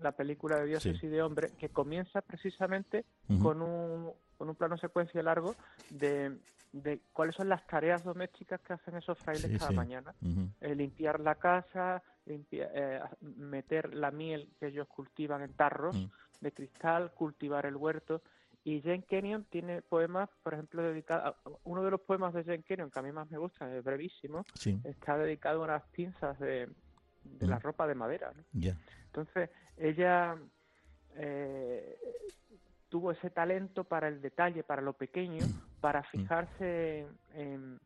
La 0.00 0.12
película 0.12 0.60
de 0.60 0.66
Dioses 0.66 1.02
y 1.02 1.08
de 1.08 1.20
Hombre, 1.20 1.50
que 1.58 1.68
comienza 1.68 2.20
precisamente 2.20 3.04
con, 3.42 3.60
un, 3.60 4.12
con 4.38 4.50
un 4.50 4.54
plano 4.54 4.78
secuencia 4.78 5.20
largo 5.20 5.56
de, 5.90 6.38
de 6.70 7.00
cuáles 7.12 7.34
son 7.34 7.48
las 7.48 7.66
tareas 7.66 8.04
domésticas 8.04 8.60
que 8.60 8.74
hacen 8.74 8.98
esos 8.98 9.18
frailes 9.18 9.58
cada 9.58 9.72
mañana. 9.72 10.14
Eh, 10.60 10.76
limpiar 10.76 11.18
la 11.18 11.34
casa, 11.34 12.04
eh, 12.26 13.00
meter 13.20 13.92
la 13.96 14.12
miel 14.12 14.48
que 14.60 14.68
ellos 14.68 14.86
cultivan 14.86 15.42
en 15.42 15.54
tarros 15.54 15.96
de 16.40 16.52
cristal, 16.52 17.10
cultivar 17.14 17.66
el 17.66 17.74
huerto. 17.74 18.22
Y 18.64 18.80
Jane 18.80 19.02
Kenyon 19.02 19.44
tiene 19.44 19.82
poemas, 19.82 20.30
por 20.42 20.54
ejemplo, 20.54 20.82
dedicados. 20.82 21.36
Uno 21.64 21.84
de 21.84 21.90
los 21.90 22.00
poemas 22.00 22.32
de 22.32 22.44
Jane 22.44 22.62
Kenyon 22.62 22.90
que 22.90 22.98
a 22.98 23.02
mí 23.02 23.12
más 23.12 23.30
me 23.30 23.38
gusta, 23.38 23.74
es 23.76 23.84
brevísimo, 23.84 24.44
está 24.84 25.18
dedicado 25.18 25.60
a 25.60 25.64
unas 25.64 25.82
pinzas 25.90 26.38
de, 26.38 26.68
de 27.24 27.46
la 27.46 27.58
ropa 27.58 27.86
de 27.86 27.94
madera. 27.94 28.32
Entonces, 29.06 29.50
ella 29.76 30.36
eh, 31.16 31.98
tuvo 32.88 33.12
ese 33.12 33.30
talento 33.30 33.84
para 33.84 34.08
el 34.08 34.20
detalle, 34.20 34.62
para 34.62 34.82
lo 34.82 34.92
pequeño, 34.92 35.44
para 35.80 36.00
mm. 36.00 36.04
fijarse 36.10 37.06
en... 37.34 37.78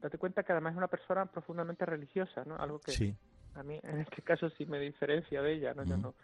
Date 0.00 0.16
cuenta 0.16 0.42
que 0.42 0.52
además 0.52 0.72
es 0.72 0.78
una 0.78 0.88
persona 0.88 1.26
profundamente 1.26 1.84
religiosa, 1.84 2.42
¿no? 2.46 2.56
Algo 2.56 2.80
que 2.80 3.14
a 3.54 3.62
mí 3.62 3.78
en 3.82 3.98
este 3.98 4.22
caso 4.22 4.48
sí 4.50 4.64
me 4.64 4.78
diferencia 4.78 5.42
de 5.42 5.52
ella, 5.52 5.74
¿no? 5.74 5.84
Yo 5.84 5.98
no, 5.98 6.14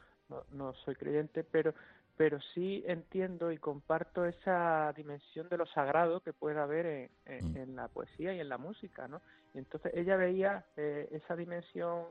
no, 0.53 0.73
soy 0.73 0.95
creyente, 0.95 1.45
pero 1.45 1.75
pero 2.17 2.39
sí 2.55 2.83
entiendo 2.87 3.53
y 3.53 3.59
comparto 3.59 4.25
esa 4.25 4.93
dimensión 4.97 5.49
de 5.49 5.59
lo 5.59 5.67
sagrado 5.67 6.21
que 6.21 6.33
puede 6.33 6.59
haber 6.59 7.11
en, 7.27 7.73
mm. 7.73 7.75
la 7.75 7.89
poesía 7.89 8.35
y 8.35 8.41
en 8.41 8.49
la 8.49 8.59
música, 8.59 9.07
¿no? 9.07 9.21
Y 9.55 9.59
entonces 9.59 9.93
ella 9.95 10.17
veía 10.17 10.65
eh, 10.77 11.09
esa 11.13 11.37
dimensión 11.37 12.07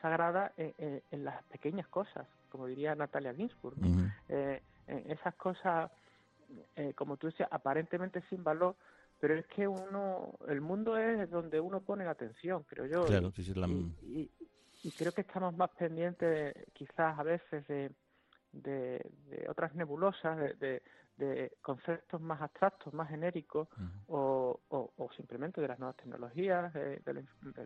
sagrada 0.00 0.52
en, 0.56 1.24
las 1.24 1.42
pequeñas 1.44 1.86
cosas, 1.88 2.26
como 2.50 2.66
diría 2.66 2.94
Natalia 2.94 3.32
Ginsburg, 3.32 3.78
¿no? 3.78 4.12
esas 4.86 5.34
cosas, 5.36 5.90
eh, 6.76 6.92
como 6.94 7.16
tú 7.16 7.28
decías, 7.28 7.48
aparentemente 7.50 8.22
sin 8.28 8.44
valor, 8.44 8.76
pero 9.20 9.34
es 9.34 9.46
que 9.46 9.66
uno, 9.66 10.34
el 10.48 10.60
mundo 10.60 10.98
es 10.98 11.30
donde 11.30 11.58
uno 11.58 11.80
pone 11.80 12.04
atención, 12.06 12.64
creo 12.64 12.86
yo. 12.86 13.06
y, 14.02 14.30
creo 14.98 15.12
que 15.12 15.22
estamos 15.22 15.56
más 15.56 15.70
pendientes, 15.70 16.54
quizás 16.74 17.18
a 17.18 17.22
veces, 17.22 17.66
de, 17.68 17.90
de, 18.62 19.46
otras 19.48 19.74
nebulosas, 19.74 20.36
de, 20.58 20.82
de, 21.16 21.52
conceptos 21.62 22.20
más 22.20 22.40
abstractos, 22.40 22.92
más 22.94 23.08
genéricos, 23.08 23.68
o, 24.08 24.60
o, 24.68 25.10
simplemente 25.16 25.60
de 25.60 25.68
las 25.68 25.78
nuevas 25.78 25.96
tecnologías, 25.96 26.72
de, 26.72 27.00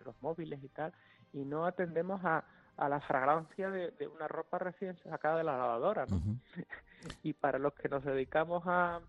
los 0.04 0.22
móviles 0.22 0.62
y 0.62 0.68
tal, 0.68 0.92
y 1.32 1.44
no 1.44 1.66
atendemos 1.66 2.20
a, 2.24 2.44
a 2.76 2.88
la 2.88 3.00
fragancia 3.00 3.70
de, 3.70 4.06
una 4.06 4.28
ropa 4.28 4.58
recién 4.58 4.96
sacada 5.02 5.38
de 5.38 5.44
la 5.44 5.56
lavadora. 5.56 6.06
¿no? 6.06 6.20
y 7.22 7.32
para 7.32 7.58
los 7.58 7.74
que 7.74 7.88
nos 7.88 8.04
dedicamos 8.04 8.62
a, 8.66 9.00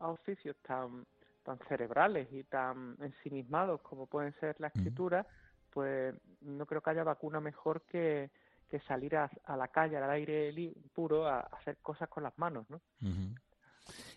oficios 0.00 0.56
tan, 0.62 1.06
tan 1.42 1.58
cerebrales 1.68 2.28
y 2.32 2.44
tan 2.44 2.96
ensimismados 3.00 3.80
como 3.80 4.06
pueden 4.06 4.32
ser 4.38 4.54
la 4.60 4.68
escritura, 4.68 5.26
pues 5.70 6.14
no 6.40 6.66
creo 6.66 6.80
que 6.80 6.90
haya 6.90 7.02
vacuna 7.02 7.40
mejor 7.40 7.82
que, 7.82 8.30
que 8.68 8.80
salir 8.80 9.16
a, 9.16 9.30
la 9.56 9.68
calle, 9.68 9.96
al 9.96 10.10
aire 10.10 10.52
puro, 10.94 11.26
a, 11.26 11.40
hacer 11.40 11.78
cosas 11.78 12.08
con 12.08 12.22
las 12.22 12.36
manos, 12.38 12.66
¿no? 12.68 12.80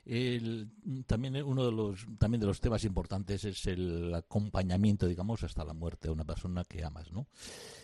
El, 0.06 0.70
también 1.06 1.42
uno 1.44 1.66
de 1.66 1.72
los 1.72 2.06
también 2.20 2.42
de 2.42 2.48
los 2.48 2.60
temas 2.60 2.84
importantes 2.84 3.46
es 3.46 3.66
el 3.68 4.14
acompañamiento, 4.14 5.08
digamos, 5.08 5.44
hasta 5.44 5.64
la 5.64 5.74
muerte 5.74 6.08
de 6.08 6.14
una 6.14 6.26
persona 6.26 6.64
que 6.66 6.84
amas, 6.84 7.12
¿no? 7.12 7.28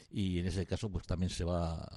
Y 0.10 0.40
en 0.40 0.48
ese 0.48 0.66
caso, 0.66 0.90
pues 0.90 1.06
también 1.06 1.30
se 1.30 1.44
va 1.46 1.88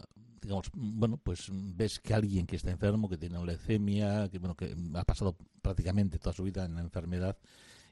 digamos, 0.41 0.71
bueno, 0.73 1.19
pues 1.19 1.49
ves 1.53 2.00
que 2.00 2.15
alguien 2.15 2.47
que 2.47 2.57
está 2.57 2.71
enfermo, 2.71 3.09
que 3.09 3.19
tiene 3.19 3.45
leucemia, 3.45 4.29
que 4.31 4.39
bueno, 4.39 4.55
que 4.55 4.75
ha 4.95 5.05
pasado 5.05 5.37
prácticamente 5.61 6.19
toda 6.19 6.33
su 6.33 6.45
vida 6.45 6.65
en 6.65 6.75
la 6.75 6.81
enfermedad, 6.81 7.37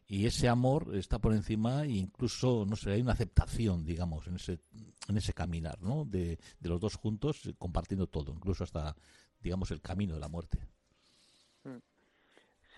y 0.08 0.24
ese 0.24 0.48
amor 0.48 0.96
está 0.96 1.18
por 1.18 1.34
encima 1.34 1.84
e 1.84 1.90
incluso, 1.90 2.64
no 2.66 2.76
sé, 2.76 2.92
hay 2.92 3.02
una 3.02 3.12
aceptación, 3.12 3.84
digamos, 3.84 4.26
en 4.26 4.36
ese, 4.36 4.58
en 5.06 5.18
ese 5.18 5.34
caminar, 5.34 5.80
¿no? 5.82 6.06
De, 6.06 6.38
de 6.58 6.68
los 6.68 6.80
dos 6.80 6.96
juntos, 6.96 7.42
compartiendo 7.58 8.06
todo, 8.06 8.32
incluso 8.32 8.64
hasta, 8.64 8.96
digamos, 9.40 9.70
el 9.70 9.82
camino 9.82 10.14
de 10.14 10.20
la 10.20 10.28
muerte. 10.28 10.58
Mm. 11.64 11.76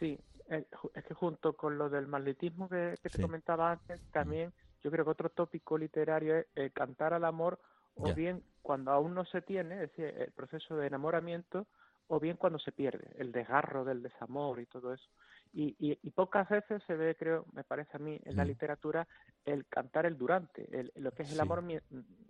Sí, 0.01 0.19
eh, 0.49 0.67
es 0.95 1.05
que 1.05 1.15
junto 1.15 1.53
con 1.53 1.79
lo 1.79 1.89
del 1.89 2.09
malditismo 2.09 2.69
que, 2.69 2.97
te 3.01 3.23
comentaba 3.23 3.71
antes, 3.71 4.01
también 4.11 4.53
yo 4.83 4.91
creo 4.91 5.05
que 5.05 5.13
otro 5.13 5.31
tópico 5.31 5.79
literario 5.79 6.39
es 6.39 6.47
eh, 6.57 6.71
cantar 6.71 7.15
al 7.15 7.25
amor 7.25 7.61
o 7.95 8.13
bien 8.13 8.43
cuando 8.63 8.91
aún 8.91 9.15
no 9.15 9.25
se 9.27 9.43
tiene, 9.43 9.75
es 9.75 9.81
decir, 9.91 10.07
el 10.07 10.33
proceso 10.33 10.77
de 10.77 10.87
enamoramiento, 10.87 11.67
o 12.09 12.19
bien 12.19 12.37
cuando 12.37 12.59
se 12.59 12.73
pierde, 12.73 13.15
el 13.19 13.31
desgarro 13.31 13.85
del 13.85 14.03
desamor 14.03 14.59
y 14.59 14.67
todo 14.67 14.93
eso. 14.95 15.09
Y, 15.53 15.75
y, 15.79 16.11
pocas 16.11 16.49
veces 16.49 16.81
se 16.87 16.95
ve, 16.95 17.17
creo, 17.17 17.45
me 17.53 17.65
parece 17.65 17.97
a 17.97 17.99
mí, 17.99 18.21
en 18.25 18.37
la 18.37 18.45
literatura, 18.45 19.09
el 19.45 19.67
cantar 19.67 20.07
el 20.07 20.17
durante, 20.17 20.69
el, 20.71 20.93
lo 20.95 21.11
que 21.13 21.25
es 21.25 21.33
el 21.33 21.41
amor 21.41 21.65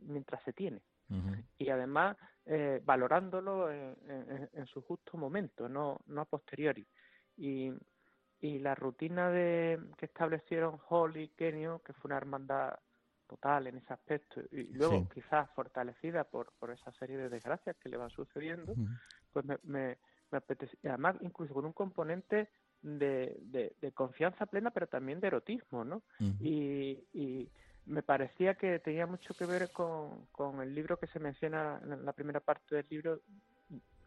mientras 0.01 0.43
se 0.43 0.55
tiene. 0.55 0.81
Y 1.59 1.69
además 1.69 2.17
eh, 2.47 2.81
valorándolo 2.85 3.71
en, 3.71 4.67
su 4.67 4.81
justo 4.83 5.19
momento, 5.19 5.69
no, 5.69 6.01
no 6.07 6.23
a 6.23 6.25
posteriori. 6.25 6.87
Y, 7.37 7.73
y 8.41 8.59
la 8.59 8.75
rutina 8.75 9.31
de 9.31 9.79
que 9.99 10.07
establecieron 10.07 10.79
Hall 10.89 11.17
y 11.17 11.29
Kenio, 11.29 11.83
que 11.85 11.93
fue 11.93 12.09
una 12.09 12.17
hermandad 12.17 12.79
total 13.31 13.69
en 13.69 13.77
ese 13.77 13.93
aspecto 13.93 14.41
y 14.51 14.65
luego 14.73 15.09
quizás 15.09 15.49
fortalecida 15.55 16.25
por, 16.25 16.53
por 16.59 16.73
esa 16.73 16.91
serie 16.93 17.17
de 17.17 17.29
desgracias 17.29 17.77
que 17.77 17.89
le 17.89 17.97
van 17.97 18.11
sucediendo, 18.11 18.75
pues 19.33 19.45
me, 19.45 19.59
me, 19.63 19.99
apetece, 20.33 20.77
además 20.85 21.17
incluso 21.21 21.55
con 21.55 21.65
un 21.65 21.73
componente 21.73 22.49
de, 22.83 23.75
de, 23.81 23.93
confianza 23.93 24.47
plena, 24.47 24.71
pero 24.71 24.87
también 24.87 25.21
de 25.21 25.27
erotismo, 25.27 25.85
¿no? 25.85 26.03
y, 26.41 27.05
y 27.13 27.51
me 27.87 28.03
parecía 28.03 28.55
que 28.55 28.79
tenía 28.79 29.07
mucho 29.07 29.35
que 29.35 29.47
ver 29.47 29.71
con, 29.73 30.27
con 30.33 30.61
el 30.61 30.75
libro 30.75 30.99
que 30.99 31.07
se 31.09 31.19
menciona 31.19 31.81
en 31.83 32.05
la 32.05 32.13
primera 32.13 32.41
parte 32.41 32.77
del 32.77 32.87
libro, 32.89 33.21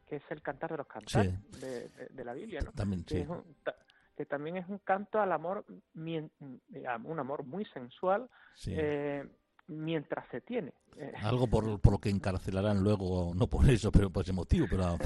que 0.08 0.18
es 0.18 0.24
el 0.30 0.42
Cantar 0.42 0.72
de 0.72 0.78
los 0.78 0.88
Cantares 0.88 1.34
de, 1.60 2.24
la 2.24 2.34
Biblia, 2.34 2.62
¿no? 2.62 2.72
También, 2.72 3.04
que, 3.04 4.26
también 4.26 4.58
es 4.58 4.68
un 4.70 4.78
canto 4.80 5.20
al 5.20 5.32
amor, 5.32 5.66
un 5.96 7.20
amor 7.20 7.44
muy 7.44 7.66
sensual, 7.66 8.30
eh, 8.68 9.28
mientras 9.68 10.28
se 10.30 10.42
tiene. 10.42 10.74
Eh, 10.98 11.12
Algo 11.22 11.48
por, 11.48 11.80
por, 11.80 11.94
lo 11.94 12.00
que 12.00 12.10
encarcelarán 12.10 12.84
luego, 12.84 13.34
no 13.36 13.48
por 13.48 13.70
eso, 13.70 13.92
pero 13.92 14.10
por 14.10 14.24
ese 14.24 14.34
motivo, 14.34 14.68
pero 14.70 14.86
a 14.86 14.98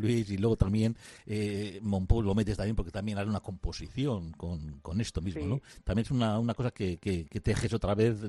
Luis 0.00 0.30
y 0.30 0.38
luego 0.38 0.56
también 0.56 0.96
eh, 1.26 1.80
lo 1.82 2.34
metes 2.34 2.56
también 2.56 2.76
porque 2.76 2.90
también 2.90 3.18
hará 3.18 3.28
una 3.28 3.40
composición 3.40 4.32
con, 4.32 4.80
con 4.80 5.00
esto 5.00 5.20
mismo, 5.20 5.46
¿no? 5.46 5.60
También 5.84 6.04
es 6.04 6.10
una, 6.10 6.38
una 6.38 6.54
cosa 6.54 6.70
que, 6.70 6.98
que, 6.98 7.26
que 7.26 7.40
tejes 7.40 7.72
otra 7.74 7.94
vez 7.94 8.20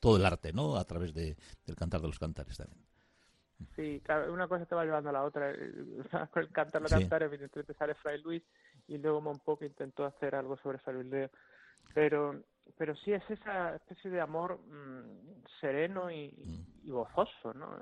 todo 0.00 0.16
el 0.16 0.24
arte, 0.24 0.52
¿no? 0.52 0.76
A 0.76 0.84
través 0.84 1.12
de, 1.12 1.36
del 1.66 1.76
cantar 1.76 2.00
de 2.00 2.08
los 2.08 2.18
cantares 2.18 2.56
también. 2.56 2.80
Sí, 3.74 4.00
claro, 4.04 4.32
una 4.32 4.46
cosa 4.46 4.66
te 4.66 4.74
va 4.74 4.84
llevando 4.84 5.10
a 5.10 5.12
la 5.12 5.24
otra. 5.24 5.52
Con 6.32 6.42
el 6.42 6.50
cantar 6.50 6.82
los 6.82 6.90
cantares, 6.90 7.26
evidentemente 7.26 7.74
sale 7.74 7.94
Fray 7.94 8.20
Luis 8.22 8.42
y 8.86 8.98
luego 8.98 9.20
Monpó 9.20 9.58
intentó 9.60 10.04
hacer 10.04 10.34
algo 10.34 10.56
sobre 10.58 10.78
Fray 10.78 11.02
Luis 11.02 11.30
Pero 11.92 12.40
pero 12.76 12.94
sí 12.96 13.12
es 13.12 13.22
esa 13.30 13.76
especie 13.76 14.10
de 14.10 14.20
amor 14.20 14.58
mm, 14.60 15.44
sereno 15.60 16.10
y, 16.10 16.28
mm. 16.28 16.86
y, 16.86 16.90
gozoso, 16.90 17.54
¿no? 17.54 17.78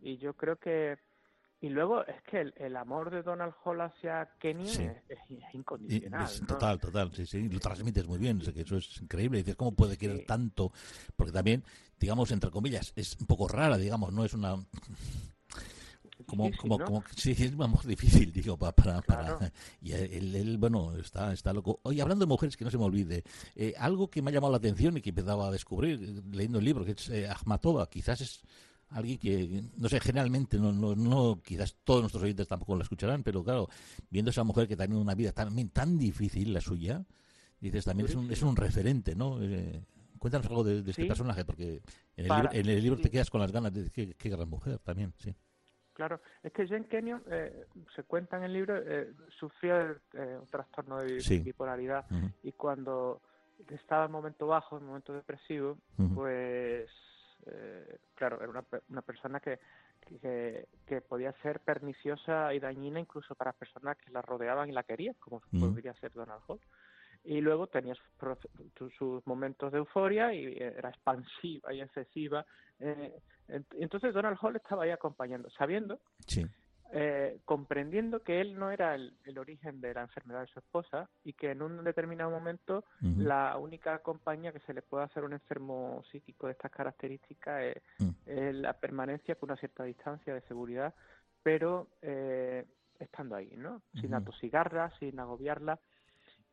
Y, 0.00 0.10
y, 0.10 0.18
yo 0.18 0.34
creo 0.34 0.56
que 0.56 0.98
y 1.60 1.70
luego 1.70 2.04
es 2.04 2.22
que 2.30 2.52
el, 2.56 2.76
amor 2.76 3.10
de 3.10 3.22
Donald 3.22 3.54
Hall 3.64 3.80
hacia 3.80 4.28
Kenia 4.38 5.02
es, 5.08 5.18
incondicional. 5.54 6.28
Total, 6.46 6.78
total, 6.78 7.12
sí, 7.14 7.24
sí, 7.24 7.48
lo 7.48 7.58
transmites 7.58 8.06
muy 8.06 8.18
bien, 8.18 8.40
que 8.40 8.60
eso 8.60 8.76
es 8.76 9.00
increíble. 9.00 9.38
Dices, 9.38 9.56
¿cómo 9.56 9.72
puede 9.72 9.96
querer 9.96 10.26
tanto? 10.26 10.70
Porque 11.16 11.32
también, 11.32 11.64
digamos, 11.98 12.30
entre 12.30 12.50
comillas, 12.50 12.92
es 12.94 13.16
un 13.18 13.26
poco 13.26 13.48
rara, 13.48 13.78
digamos, 13.78 14.12
no 14.12 14.24
es 14.24 14.34
una 14.34 14.56
como, 16.26 16.50
como, 16.56 16.78
como, 16.78 17.04
sí, 17.14 17.30
es 17.32 17.56
más 17.56 17.86
difícil, 17.86 18.32
digo, 18.32 18.56
para, 18.56 19.00
para, 19.00 19.52
y 19.80 19.92
él, 19.92 20.56
bueno, 20.58 20.96
está, 20.96 21.32
está 21.32 21.52
loco. 21.52 21.80
Oye, 21.84 22.02
hablando 22.02 22.24
de 22.24 22.28
mujeres, 22.28 22.56
que 22.56 22.64
no 22.64 22.70
se 22.70 22.78
me 22.78 22.84
olvide, 22.84 23.22
eh, 23.54 23.74
algo 23.78 24.10
que 24.10 24.20
me 24.22 24.30
ha 24.30 24.34
llamado 24.34 24.50
la 24.50 24.58
atención 24.58 24.96
y 24.96 25.00
que 25.00 25.10
empezaba 25.10 25.48
a 25.48 25.50
descubrir 25.50 26.24
leyendo 26.30 26.58
el 26.58 26.64
libro, 26.64 26.84
que 26.84 26.92
es 26.92 27.08
eh, 27.10 27.28
Ahmatova, 27.28 27.88
quizás 27.88 28.20
es 28.20 28.42
alguien 28.90 29.18
que, 29.18 29.64
no 29.76 29.88
sé, 29.88 30.00
generalmente, 30.00 30.58
no, 30.58 30.72
no, 30.72 30.94
no, 30.94 31.40
quizás 31.42 31.76
todos 31.84 32.00
nuestros 32.00 32.22
oyentes 32.22 32.48
tampoco 32.48 32.76
la 32.76 32.82
escucharán, 32.82 33.22
pero 33.22 33.42
claro, 33.42 33.68
viendo 34.10 34.30
esa 34.30 34.44
mujer 34.44 34.68
que 34.68 34.76
tiene 34.76 34.96
una 34.96 35.14
vida 35.14 35.32
también 35.32 35.70
tan 35.70 35.96
difícil, 35.98 36.52
la 36.52 36.60
suya, 36.60 37.04
dices, 37.60 37.84
también 37.84 38.08
es 38.08 38.14
un, 38.14 38.30
es 38.30 38.42
un 38.42 38.56
referente, 38.56 39.14
¿no? 39.14 39.40
Eh, 39.42 39.82
cuéntanos 40.18 40.46
algo 40.48 40.64
de, 40.64 40.88
este 40.90 41.06
personaje, 41.06 41.44
porque 41.44 41.82
en 42.16 42.26
el, 42.26 42.36
libro, 42.36 42.48
en 42.52 42.68
el 42.68 42.82
libro 42.82 43.00
te 43.00 43.10
quedas 43.10 43.30
con 43.30 43.40
las 43.40 43.52
ganas 43.52 43.72
de 43.72 43.90
qué, 43.90 44.14
qué 44.14 44.28
gran 44.28 44.48
mujer 44.48 44.78
también, 44.80 45.14
sí. 45.18 45.34
Claro, 45.96 46.20
es 46.42 46.52
que 46.52 46.68
Jane 46.68 46.84
Kenyon, 46.84 47.22
eh, 47.30 47.68
se 47.94 48.02
cuenta 48.02 48.36
en 48.36 48.42
el 48.42 48.52
libro, 48.52 48.76
eh, 48.76 49.14
sufrió 49.30 49.80
eh, 49.80 50.36
un 50.38 50.46
trastorno 50.46 50.98
de 50.98 51.40
bipolaridad 51.42 52.04
y 52.42 52.52
cuando 52.52 53.22
estaba 53.70 54.04
en 54.04 54.12
momento 54.12 54.46
bajo, 54.46 54.76
en 54.76 54.84
momento 54.84 55.14
depresivo, 55.14 55.78
pues, 56.14 56.90
eh, 57.46 57.98
claro, 58.14 58.42
era 58.42 58.50
una, 58.50 58.64
una 58.90 59.00
persona 59.00 59.40
que, 59.40 59.58
que, 60.20 60.68
que, 60.84 61.00
podía 61.00 61.32
ser 61.40 61.60
perniciosa 61.60 62.52
y 62.52 62.60
dañina 62.60 63.00
incluso 63.00 63.34
para 63.34 63.54
personas 63.54 63.96
que 63.96 64.10
la 64.10 64.20
rodeaban 64.20 64.68
y 64.68 64.72
la 64.72 64.82
querían, 64.82 65.14
como 65.18 65.40
podría 65.58 65.94
ser 65.94 66.12
Donald 66.12 66.42
Hall 66.46 66.60
y 67.26 67.40
luego 67.40 67.66
tenía 67.66 67.94
sus, 68.98 69.26
momentos 69.26 69.72
de 69.72 69.78
euforia 69.78 70.32
y 70.32 70.56
era 70.58 70.90
expansiva 70.90 71.74
y 71.74 71.80
excesiva. 71.80 72.46
Eh, 72.78 73.12
entonces 73.48 74.14
Donald 74.14 74.38
Hall 74.40 74.56
estaba 74.56 74.84
ahí 74.84 74.90
acompañando, 74.90 75.50
sabiendo, 75.50 76.00
eh, 76.92 77.40
comprendiendo 77.44 78.20
que 78.22 78.40
él 78.40 78.56
no 78.56 78.70
era 78.70 78.94
el, 78.94 79.38
origen 79.38 79.80
de 79.80 79.92
la 79.94 80.02
enfermedad 80.02 80.42
de 80.42 80.46
su 80.46 80.60
esposa 80.60 81.08
y 81.24 81.32
que 81.32 81.50
en 81.50 81.62
un 81.62 81.82
determinado 81.82 82.30
momento 82.30 82.84
la 83.00 83.56
única 83.56 83.98
compañía 83.98 84.52
que 84.52 84.60
se 84.60 84.72
le 84.72 84.82
puede 84.82 85.04
hacer 85.04 85.24
a 85.24 85.26
un 85.26 85.32
enfermo 85.32 86.04
psíquico 86.10 86.46
de 86.46 86.52
estas 86.52 86.70
características 86.70 87.62
es, 87.62 87.82
mm. 87.98 88.62
la 88.62 88.72
permanencia 88.74 89.34
con 89.34 89.50
una 89.50 89.58
cierta 89.58 89.84
distancia 89.84 90.32
de 90.32 90.42
seguridad, 90.42 90.94
pero 91.42 91.88
eh, 92.02 92.64
estando 93.00 93.34
ahí, 93.34 93.52
¿no? 93.56 93.82
Sin 94.00 94.14
atosigarla, 94.14 94.90
sin 94.98 95.18
agobiarla 95.18 95.78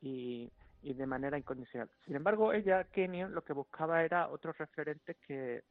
y 0.02 0.52
y 0.84 0.94
de 0.94 1.08
manera 1.08 1.38
incondicional. 1.38 1.90
Sin 2.06 2.16
embargo, 2.16 2.54
ella, 2.54 2.84
Kenyon, 2.86 3.34
lo 3.34 3.44
que 3.44 3.54
buscaba 3.54 4.04
era 4.04 4.30
otros 4.30 4.58
referentes 4.58 5.18
que, 5.26 5.64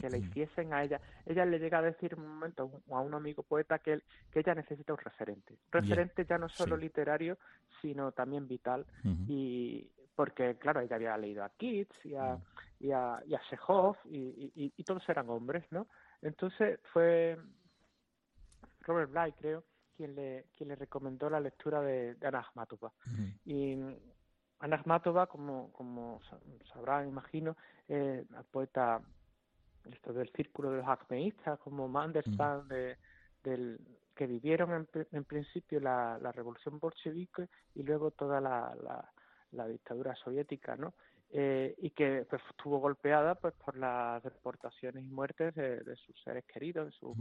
que 0.00 0.08
le 0.08 0.18
hiciesen 0.18 0.72
a 0.72 0.82
ella. 0.82 1.00
Ella 1.26 1.44
le 1.44 1.58
llega 1.58 1.78
a 1.78 1.82
decir 1.82 2.14
un 2.14 2.26
momento 2.26 2.82
a 2.90 3.00
un 3.00 3.14
amigo 3.14 3.42
poeta 3.42 3.80
que, 3.80 4.02
que 4.30 4.40
ella 4.40 4.54
necesita 4.54 4.92
un 4.92 4.98
referente. 4.98 5.58
referente 5.70 6.24
ya 6.24 6.38
no 6.38 6.48
solo 6.48 6.76
literario, 6.76 7.38
sino 7.80 8.12
también 8.12 8.46
vital. 8.46 8.86
Y 9.28 9.90
porque, 10.14 10.56
claro, 10.56 10.80
ella 10.80 10.96
había 10.96 11.16
leído 11.16 11.44
a 11.44 11.50
Keats 11.50 12.04
y 12.04 12.14
a, 12.14 12.38
y 12.78 12.92
a, 12.92 13.22
y 13.26 13.34
a 13.34 13.40
Chekhov 13.48 13.96
y, 14.04 14.72
y, 14.76 14.84
todos 14.84 15.06
eran 15.08 15.28
hombres, 15.28 15.64
¿no? 15.70 15.86
Entonces 16.20 16.78
fue 16.92 17.38
Robert 18.80 19.10
Bly, 19.10 19.32
creo, 19.32 19.64
quien 19.96 20.14
le, 20.14 20.46
quien 20.56 20.68
le 20.68 20.76
recomendó 20.76 21.30
la 21.30 21.40
lectura 21.40 21.80
de, 21.80 22.14
de 22.14 22.26
Ana 22.26 22.46
Y 23.44 23.76
Ana 24.62 24.76
Akhmatova, 24.76 25.26
como, 25.26 25.72
como 25.72 26.20
sabrán, 26.72 27.08
imagino, 27.08 27.56
eh, 27.88 28.24
la 28.30 28.44
poeta 28.44 29.02
esto 29.90 30.12
del 30.12 30.30
círculo 30.30 30.70
de 30.70 30.78
los 30.78 30.88
acmeístas, 30.88 31.58
como 31.58 31.88
Mandelstam, 31.88 32.68
de, 32.68 32.96
del, 33.42 33.80
que 34.14 34.28
vivieron 34.28 34.86
en, 35.10 35.24
principio 35.24 35.80
la, 35.80 36.16
la, 36.22 36.30
revolución 36.30 36.78
bolchevique 36.78 37.48
y 37.74 37.82
luego 37.82 38.12
toda 38.12 38.40
la, 38.40 38.72
la, 39.50 39.66
dictadura 39.66 40.14
soviética, 40.14 40.76
¿no? 40.76 40.94
Eh, 41.30 41.74
y 41.78 41.90
que 41.90 42.24
pues, 42.30 42.40
estuvo 42.48 42.78
golpeada 42.78 43.34
pues 43.34 43.54
por 43.54 43.76
las 43.76 44.22
deportaciones 44.22 45.02
y 45.04 45.08
muertes 45.08 45.56
de, 45.56 45.96
sus 45.96 46.22
seres 46.22 46.44
queridos, 46.44 46.86
de 46.86 46.92
su 46.92 47.16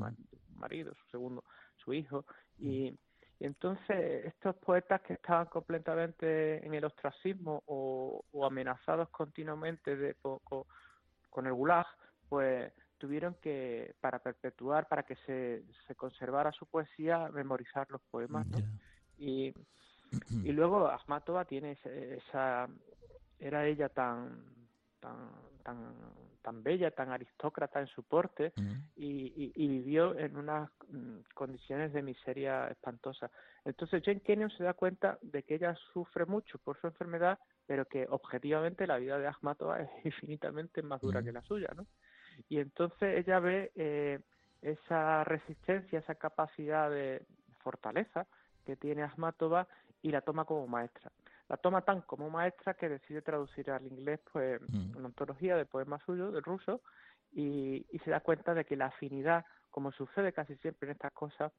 marido, 0.53 0.93
su 0.93 1.09
segundo, 1.09 1.43
su 1.77 1.91
hijo, 1.91 2.23
y 2.59 2.95
y 3.41 3.45
entonces 3.45 4.23
estos 4.25 4.55
poetas 4.57 5.01
que 5.01 5.13
estaban 5.13 5.47
completamente 5.47 6.63
en 6.63 6.75
el 6.75 6.85
ostracismo 6.85 7.63
o, 7.65 8.23
amenazados 8.45 9.09
continuamente 9.09 9.95
de, 9.95 10.15
con 10.21 11.47
el 11.47 11.53
gulag, 11.53 11.87
pues 12.29 12.71
tuvieron 12.99 13.33
que, 13.41 13.95
para 13.99 14.19
perpetuar, 14.19 14.87
para 14.87 15.01
que 15.01 15.15
se, 15.25 15.63
se 15.87 15.95
conservara 15.95 16.51
su 16.51 16.67
poesía, 16.67 17.29
memorizar 17.29 17.89
los 17.89 18.01
poemas. 18.11 18.45
¿no? 18.45 18.59
Y, 19.17 19.51
y 20.45 20.51
luego 20.51 20.87
Ahmatova 20.87 21.43
tiene 21.45 21.79
esa, 21.83 22.69
era 23.39 23.65
ella 23.65 23.89
tan, 23.89 24.45
tan, 24.99 25.31
tan 25.61 25.95
tan 26.41 26.63
bella, 26.63 26.91
tan 26.91 27.11
aristócrata 27.11 27.79
en 27.79 27.87
su 27.87 28.03
porte 28.03 28.51
y, 28.95 29.67
vivió 29.67 30.17
en 30.17 30.35
unas 30.35 30.69
mm, 30.89 31.19
condiciones 31.33 31.93
de 31.93 32.01
miseria 32.01 32.67
espantosa. 32.67 33.31
Entonces 33.63 34.03
Jane 34.03 34.21
Kenyon 34.21 34.51
se 34.51 34.63
da 34.63 34.73
cuenta 34.73 35.17
de 35.21 35.43
que 35.43 35.55
ella 35.55 35.75
sufre 35.93 36.25
mucho 36.25 36.57
por 36.59 36.79
su 36.79 36.87
enfermedad, 36.87 37.39
pero 37.65 37.85
que 37.85 38.05
objetivamente 38.09 38.87
la 38.87 38.97
vida 38.97 39.17
de 39.17 39.27
Ahmatova 39.27 39.79
es 39.81 39.89
infinitamente 40.05 40.81
más 40.81 41.01
dura 41.01 41.23
que 41.23 41.31
la 41.31 41.41
suya, 41.43 41.69
¿no? 41.75 41.85
Y 42.49 42.59
entonces 42.59 43.19
ella 43.19 43.39
ve 43.39 43.71
eh, 43.75 44.19
esa 44.61 45.23
resistencia, 45.23 45.99
esa 45.99 46.15
capacidad 46.15 46.89
de 46.89 47.25
fortaleza 47.59 48.25
que 48.65 48.75
tiene 48.75 49.03
Ahmatova 49.03 49.67
y 50.01 50.11
la 50.11 50.21
toma 50.21 50.45
como 50.45 50.67
maestra 50.67 51.11
la 51.51 51.57
toma 51.57 51.81
tan 51.81 51.99
como 52.03 52.29
maestra 52.29 52.75
que 52.75 52.87
decide 52.87 53.21
traducir 53.21 53.69
al 53.71 53.85
inglés 53.85 54.21
pues 54.31 54.61
mm. 54.61 54.95
una 54.95 55.07
antología 55.07 55.57
de 55.57 55.65
poemas 55.65 56.01
suyos, 56.05 56.31
de 56.33 56.39
ruso, 56.39 56.81
y, 57.33 57.85
se 58.05 58.09
da 58.09 58.21
cuenta 58.21 58.53
de 58.53 58.63
que 58.63 58.77
la 58.77 58.85
afinidad, 58.85 59.43
como 59.69 59.91
sucede 59.91 60.31
casi 60.31 60.55
siempre 60.55 60.87
en 60.87 60.93
estas 60.93 61.11
cosas, 61.11 61.51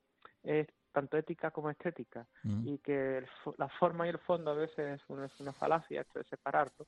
es 0.43 0.67
tanto 0.93 1.19
ética 1.19 1.51
como 1.51 1.69
estética, 1.69 2.27
mm. 2.43 2.69
y 2.69 2.79
que 2.79 3.23
la 3.59 3.69
forma 3.69 4.07
y 4.07 4.11
el 4.11 4.19
fondo 4.19 4.53
a 4.53 4.55
veces 4.55 4.99
es 4.99 5.03
una, 5.09 5.27
es 5.27 5.41
una 5.41 5.53
falacia, 5.53 6.01
esto 6.01 6.21
de 6.21 6.25
separarlo, 6.25 6.87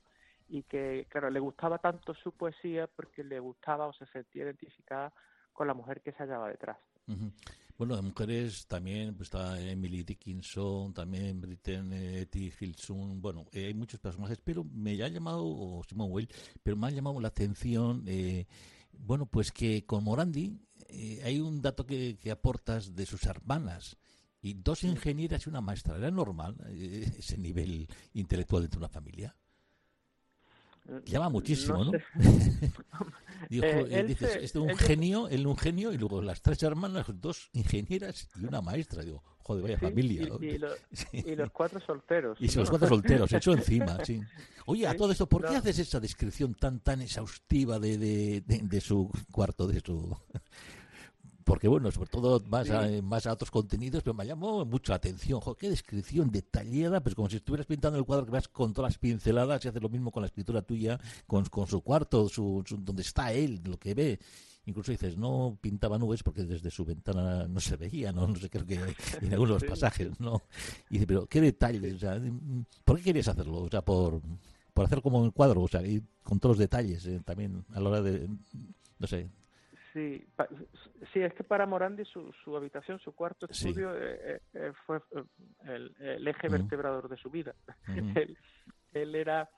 y 0.49 0.63
que, 0.63 1.07
claro, 1.11 1.29
le 1.29 1.41
gustaba 1.41 1.77
tanto 1.77 2.15
su 2.15 2.33
poesía 2.33 2.87
porque 2.87 3.23
le 3.23 3.39
gustaba 3.39 3.87
o 3.87 3.93
se 3.93 4.07
sentía 4.07 4.45
identificada 4.45 5.13
con 5.53 5.67
la 5.67 5.75
mujer 5.75 6.01
que 6.01 6.13
se 6.13 6.23
hallaba 6.23 6.49
detrás. 6.49 6.79
Bueno, 7.77 7.97
de 7.97 8.03
mujeres 8.03 8.67
también 8.69 9.17
pues, 9.17 9.27
está 9.27 9.61
Emily 9.61 10.05
Dickinson, 10.05 10.95
también 10.95 11.41
Britton 11.41 11.93
eh, 11.93 12.27
T. 12.27 12.53
Hilson, 12.61 13.21
bueno, 13.21 13.47
eh, 13.51 13.67
hay 13.67 13.75
muchos 13.75 13.99
personajes, 13.99 14.39
pero 14.43 14.63
me 14.63 15.03
ha 15.03 15.09
llamado, 15.09 15.45
o 15.45 15.83
Simone 15.89 16.13
Weil, 16.13 16.29
pero 16.63 16.77
me 16.77 16.87
ha 16.87 16.91
llamado 16.91 17.21
la 17.21 17.29
atención, 17.29 18.05
eh, 18.07 18.47
bueno, 18.93 19.27
pues 19.27 19.51
que 19.51 19.85
con 19.85 20.05
Morandi 20.05 20.57
hay 21.25 21.41
un 21.41 21.61
dato 21.61 21.85
que, 21.85 22.17
que, 22.17 22.31
aportas 22.31 22.95
de 22.95 23.07
sus 23.07 23.25
hermanas, 23.25 23.97
y 24.41 24.55
dos 24.55 24.85
ingenieras 24.85 25.47
y 25.47 25.49
una 25.49 25.63
maestra. 25.63 25.97
¿Era 25.97 26.11
normal 26.11 26.55
ese 26.69 27.39
nivel 27.39 27.89
intelectual 28.13 28.63
dentro 28.63 28.79
de 28.79 28.85
una 28.85 28.93
familia? 28.93 29.35
Llama 31.07 31.29
muchísimo, 31.31 31.83
¿no? 31.85 31.93
Dijo, 33.51 33.65
Eh, 33.67 33.87
él 33.91 34.07
dices, 34.09 34.33
se- 34.33 34.45
este 34.45 34.59
un 34.59 34.71
él 34.71 34.79
genio, 34.79 35.29
él 35.29 35.47
un 35.47 35.57
genio, 35.57 35.93
y 35.93 35.99
luego 35.99 36.23
las 36.23 36.41
tres 36.43 36.63
hermanas, 36.63 37.07
dos 37.15 37.49
ingenieras 37.53 38.29
y 38.41 38.45
una 38.47 38.61
maestra. 38.61 39.03
Digo, 39.03 39.23
joder, 39.43 39.63
vaya 39.63 39.79
Sí, 39.79 39.85
familia. 39.87 40.23
y- 40.23 40.27
¿no? 40.31 40.39
y 40.43 40.59
lo- 40.59 40.69
Sí. 40.93 41.23
Y 41.27 41.37
los 41.37 41.51
cuatro 41.51 41.81
solteros. 41.81 42.39
Y 42.41 42.47
los 42.47 42.57
¿no? 42.57 42.71
cuatro 42.71 42.89
solteros, 42.89 43.33
hecho 43.33 43.53
encima, 43.53 43.99
sí. 44.05 44.21
Oye, 44.67 44.87
a 44.87 44.97
todo 44.97 45.13
esto, 45.13 45.27
¿por 45.29 45.43
qué 45.45 45.53
no. 45.53 45.59
haces 45.59 45.79
esa 45.79 46.01
descripción 46.01 46.55
tan 46.55 46.81
tan 46.81 47.01
exhaustiva 47.03 47.79
de, 47.79 47.99
de, 47.99 48.41
de- 48.47 48.61
de 48.63 48.81
su 48.81 49.11
cuarto, 49.31 49.67
de 49.67 49.81
su... 49.81 50.17
Porque 51.45 51.69
bueno, 51.69 51.91
sobre 51.93 52.09
todo 52.09 52.41
más, 52.49 52.71
a, 52.71 52.89
más 53.03 53.27
a 53.27 53.33
otros 53.35 53.51
contenidos, 53.51 54.03
pero 54.03 54.15
me 54.15 54.25
llamó 54.27 54.65
mucho 54.65 54.93
la 54.93 54.97
atención. 54.97 55.41
Jo, 55.41 55.55
qué 55.55 55.69
descripción 55.69 56.31
detallada, 56.31 57.03
pues 57.03 57.15
como 57.15 57.29
si 57.29 57.37
estuvieras 57.37 57.67
pintando 57.67 57.99
el 57.99 58.05
cuadro 58.07 58.25
que 58.25 58.33
vas 58.33 58.49
con 58.49 58.73
todas 58.73 58.93
las 58.93 58.99
pinceladas 58.99 59.63
y 59.65 59.69
haces 59.69 59.83
lo 59.83 59.91
mismo 59.91 60.11
con 60.11 60.23
la 60.23 60.27
escritura 60.29 60.63
tuya, 60.63 60.99
con, 61.27 61.45
con 61.47 61.67
su 61.67 61.83
cuarto, 61.83 62.29
su, 62.31 62.63
su- 62.67 62.79
donde 62.79 63.03
está 63.03 63.33
él, 63.33 63.61
lo 63.65 63.79
que 63.79 63.93
ve. 63.95 64.19
Incluso 64.67 64.93
dices, 64.93 65.19
no 65.19 65.59
pintaba 65.61 65.99
nubes 65.99 66.23
porque 66.23 66.45
desde 66.45 66.71
su 66.71 66.87
ventana 66.87 67.47
no 67.47 67.61
se 67.61 67.77
veía, 67.77 68.11
¿no? 68.13 68.27
No 68.27 68.37
sé, 68.37 68.49
creo 68.49 68.65
que 68.65 68.81
en 69.21 69.33
algunos 69.35 69.61
Sí, 69.61 69.69
pasajes, 69.69 70.19
¿no? 70.19 70.41
Y 70.89 70.95
dice, 70.95 71.07
pero 71.07 71.27
qué 71.27 71.43
detalles, 71.43 71.93
o 71.95 71.99
sea, 71.99 72.19
¿por 72.87 72.97
qué 72.97 73.03
querías 73.05 73.29
hacerlo? 73.29 73.59
O 73.65 73.69
sea, 73.69 73.83
por, 73.83 74.23
por 74.73 74.87
hacer 74.87 75.03
como 75.03 75.21
un 75.21 75.31
cuadro, 75.33 75.61
o 75.61 75.69
sea, 75.69 75.87
y 75.87 76.03
con 76.23 76.41
todos 76.41 76.55
los 76.57 76.61
detalles 76.61 77.05
eh, 77.05 77.21
también 77.23 77.67
a 77.75 77.81
la 77.81 77.89
hora 77.91 78.01
de, 78.01 78.27
no 78.99 79.07
sé, 79.07 79.29
Sí, 79.95 80.27
pa- 80.35 80.49
sí, 81.13 81.21
es 81.21 81.33
que 81.35 81.45
para 81.45 81.67
Morandi 81.67 82.05
su, 82.05 82.33
su 82.45 82.57
habitación, 82.57 82.99
su 82.99 83.15
cuarto 83.15 83.47
Sí. 83.49 83.69
estudio 83.69 83.97
eh, 83.97 84.43
eh, 84.53 84.73
fue 84.85 84.99
eh, 85.13 85.25
el, 85.61 85.95
el 86.01 86.27
eje 86.29 86.49
Ujú. 86.49 86.59
vertebrador 86.59 87.09
de 87.09 87.17
su 87.17 87.31
vida. 87.31 87.55
Ujú. 87.69 87.75
él, 88.29 88.37
él 88.93 89.15
era 89.15 89.49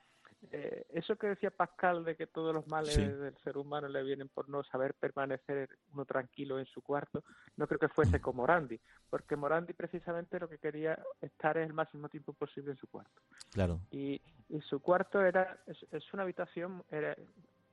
eh, 0.52 0.84
eso 0.90 1.16
que 1.16 1.28
decía 1.28 1.50
Pascal 1.50 2.04
de 2.04 2.16
que 2.16 2.26
todos 2.26 2.54
los 2.54 2.66
males 2.68 2.94
Sí. 2.94 3.02
del 3.02 3.34
ser 3.38 3.56
humano 3.56 3.88
le 3.88 4.02
vienen 4.02 4.28
por 4.28 4.48
no 4.50 4.62
saber 4.64 4.92
permanecer 4.92 5.70
uno 5.94 6.04
tranquilo 6.04 6.58
en 6.58 6.66
su 6.66 6.82
cuarto, 6.82 7.24
no 7.56 7.66
creo 7.66 7.78
que 7.80 7.88
fuese 7.88 8.20
como 8.20 8.42
Morandi, 8.42 8.78
porque 9.08 9.36
Morandi 9.36 9.72
precisamente 9.72 10.38
lo 10.38 10.50
que 10.50 10.58
quería 10.58 11.02
estar 11.22 11.56
el 11.56 11.72
máximo 11.72 12.10
tiempo 12.10 12.34
posible 12.34 12.72
en 12.72 12.76
su 12.76 12.86
cuarto. 12.88 13.22
claro. 13.50 13.80
Y, 13.90 14.20
y 14.50 14.60
su 14.60 14.80
cuarto 14.80 15.24
era 15.24 15.58
es, 15.66 15.78
es 15.90 16.12
una 16.12 16.24
habitación, 16.24 16.84
era, 16.90 17.16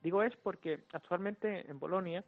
digo 0.04 0.22
es 0.22 0.36
porque 0.36 0.84
actualmente 0.92 1.68
en 1.68 1.78
Bolonia 1.80 2.22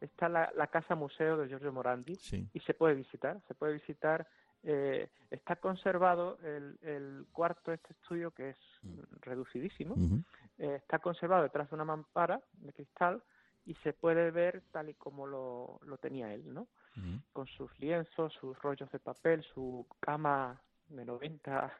está 0.00 0.28
la, 0.28 0.52
la 0.54 0.66
casa 0.66 0.94
museo 0.94 1.38
de 1.38 1.48
Giorgio 1.48 1.72
Morandi 1.72 2.16
Sí. 2.16 2.46
y 2.52 2.60
se 2.60 2.74
puede 2.74 2.94
visitar, 2.94 3.40
se 3.48 3.54
puede 3.54 3.72
visitar. 3.74 4.26
eh, 4.62 5.08
está 5.30 5.56
conservado 5.56 6.36
el, 6.42 6.76
el 6.82 7.24
cuarto, 7.32 7.72
este 7.72 7.94
estudio 7.94 8.30
que 8.32 8.50
es 8.50 8.58
reducidísimo, 9.22 9.94
Ujú, 9.94 10.22
eh, 10.58 10.74
está 10.76 10.98
conservado 10.98 11.44
detrás 11.44 11.70
de 11.70 11.76
una 11.76 11.84
mampara 11.86 12.42
de 12.52 12.72
cristal 12.74 13.22
y 13.64 13.74
se 13.76 13.92
puede 13.94 14.30
ver 14.30 14.62
tal 14.70 14.88
y 14.90 14.94
como 14.94 15.26
lo, 15.26 15.78
lo 15.84 15.96
tenía 15.96 16.34
él, 16.34 16.52
¿no? 16.52 16.66
Con 17.32 17.46
sus 17.46 17.70
lienzos, 17.78 18.32
sus 18.34 18.58
rollos 18.60 18.90
de 18.90 18.98
papel, 18.98 19.42
su 19.54 19.86
cama 20.00 20.60
de 20.88 21.04
90 21.04 21.72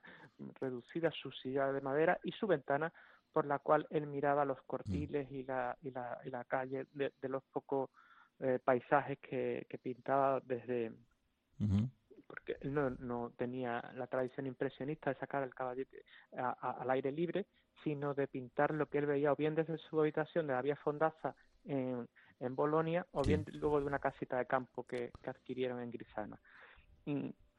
reducida, 0.61 1.11
su 1.11 1.31
silla 1.33 1.73
de 1.73 1.81
madera 1.81 2.19
y 2.23 2.33
su 2.33 2.47
ventana 2.47 2.93
por 3.33 3.47
la 3.47 3.59
cual 3.61 3.87
él 3.91 4.07
miraba 4.07 4.45
los 4.45 4.61
cortiles 4.63 5.31
y 5.31 5.45
la, 5.45 5.77
y 5.83 5.91
la, 5.91 6.19
y 6.25 6.31
la 6.31 6.45
calle 6.45 6.87
de, 6.93 7.13
de 7.21 7.29
los 7.29 7.43
pocos 7.53 7.91
eh, 8.41 8.59
paisajes 8.65 9.19
que, 9.21 9.67
que 9.69 9.79
pintaba 9.79 10.41
desde 10.41 10.93
porque 12.27 12.57
él 12.61 12.73
no, 12.75 12.91
no 12.91 13.33
tenía 13.37 13.83
la 13.95 14.07
tradición 14.07 14.47
impresionista 14.47 15.11
de 15.11 15.19
sacar 15.19 15.43
el 15.43 15.55
caballete 15.55 16.05
a- 16.37 16.57
a- 16.61 16.83
al 16.83 16.91
aire 16.91 17.13
libre, 17.13 17.47
sino 17.85 18.15
de 18.15 18.29
pintar 18.29 18.73
lo 18.73 18.87
que 18.87 18.99
él 18.99 19.07
veía 19.07 19.33
o 19.33 19.37
bien 19.37 19.55
desde 19.55 19.79
su 19.79 20.01
habitación 20.01 20.47
de 20.47 20.53
la 20.55 20.63
vía 20.63 20.77
Fondaza 20.77 21.35
en, 21.65 22.09
en 22.41 22.55
Bolonia 22.57 23.07
o 23.13 23.23
Sí. 23.25 23.29
bien 23.29 23.45
luego 23.55 23.81
de 23.81 23.87
una 23.87 23.99
casita 23.99 24.39
de 24.39 24.47
campo 24.47 24.85
que, 24.85 25.11
que 25.23 25.31
adquirieron 25.31 25.81
en 25.81 25.91
Grisana. 25.91 26.39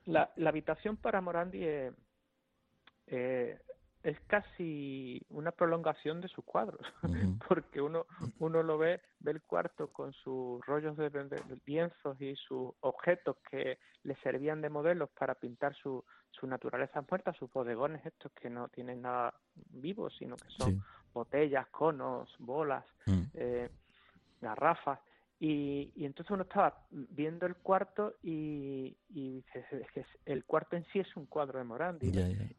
La, 0.06 0.32
la 0.36 0.50
habitación 0.50 0.98
para 0.98 1.22
Morandi 1.22 1.64
es, 1.64 1.94
eh, 3.08 3.60
es 4.04 4.20
casi 4.28 5.22
una 5.30 5.52
prolongación 5.52 6.22
de 6.22 6.28
sus 6.28 6.44
cuadros, 6.44 6.82
porque 7.48 7.82
uno 7.82 8.06
uno 8.40 8.64
lo 8.64 8.78
ve, 8.78 9.02
ve 9.20 9.32
el 9.32 9.42
cuarto 9.44 9.88
con 9.94 10.14
sus 10.14 10.66
rollos 10.66 10.98
de, 10.98 11.10
de- 11.12 11.26
de 11.30 11.60
lienzos 11.66 12.20
y 12.20 12.36
sus 12.36 12.74
objetos 12.80 13.38
que 13.50 13.78
le 14.04 14.16
servían 14.18 14.62
de 14.62 14.70
modelos 14.70 15.10
para 15.12 15.36
pintar 15.36 15.76
su, 15.76 16.04
su 16.32 16.48
naturaleza 16.48 17.04
muerta, 17.10 17.34
sus 17.34 17.52
bodegones 17.54 18.04
estos 18.06 18.32
que 18.34 18.50
no 18.50 18.68
tienen 18.70 19.02
nada 19.04 19.34
vivo, 19.56 20.10
sino 20.10 20.38
que 20.38 20.50
son 20.50 20.72
Sí. 20.72 20.80
botellas, 21.14 21.68
conos, 21.68 22.34
bolas, 22.40 22.86
Mm, 23.06 23.22
eh, 23.36 23.70
garrafas. 24.40 25.00
Y, 25.44 25.92
y 25.96 26.06
entonces 26.06 26.30
uno 26.30 26.44
estaba 26.44 26.86
viendo 26.92 27.48
el 27.48 27.56
cuarto 27.56 28.14
y, 28.22 28.96
y 29.10 29.38
dices, 29.38 29.66
es 29.72 29.92
que 29.92 30.02
es- 30.02 30.20
el 30.26 30.46
cuarto 30.46 30.76
en 30.76 30.86
sí 30.94 31.00
es 31.00 31.16
un 31.18 31.26
cuadro 31.26 31.58
de 31.58 31.66
Morandi. 31.66 32.12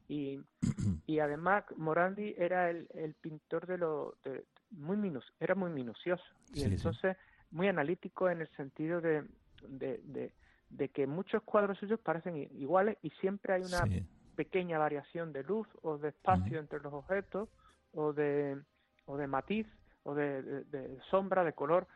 y, 0.09 0.41
y 1.07 1.21
además 1.21 1.65
Morandi 1.77 2.35
era 2.37 2.71
el, 2.71 2.89
el 2.95 3.15
pintor 3.15 3.69
de 3.69 3.79
lo 3.79 4.17
de, 4.25 4.45
muy 4.73 4.97
minus, 4.97 5.25
era 5.39 5.55
muy 5.55 5.71
minucioso 5.71 6.25
y 6.53 6.55
sí. 6.55 6.65
entonces 6.65 7.17
muy 7.53 7.69
analítico 7.69 8.29
en 8.29 8.41
el 8.41 8.49
sentido 8.57 9.01
de, 9.01 9.27
de, 9.69 9.99
de, 10.03 10.33
de 10.71 10.89
que 10.89 11.07
muchos 11.07 11.41
cuadros 11.45 11.79
suyos 11.79 12.01
parecen 12.01 12.37
iguales 12.37 12.99
y 13.03 13.11
siempre 13.21 13.53
hay 13.55 13.63
una 13.63 13.87
Sí. 13.87 14.05
pequeña 14.35 14.79
variación 14.79 15.33
de 15.33 15.45
luz 15.45 15.69
o 15.83 15.99
de 15.99 16.09
espacio 16.09 16.59
entre 16.59 16.81
los 16.81 16.93
objetos 16.93 17.49
o 17.93 18.13
de 18.13 18.61
o 19.07 19.17
de 19.17 19.27
matiz 19.29 19.69
o 20.03 20.15
de 20.17 20.99
sombra 21.11 21.45
de 21.45 21.53
color 21.53 21.87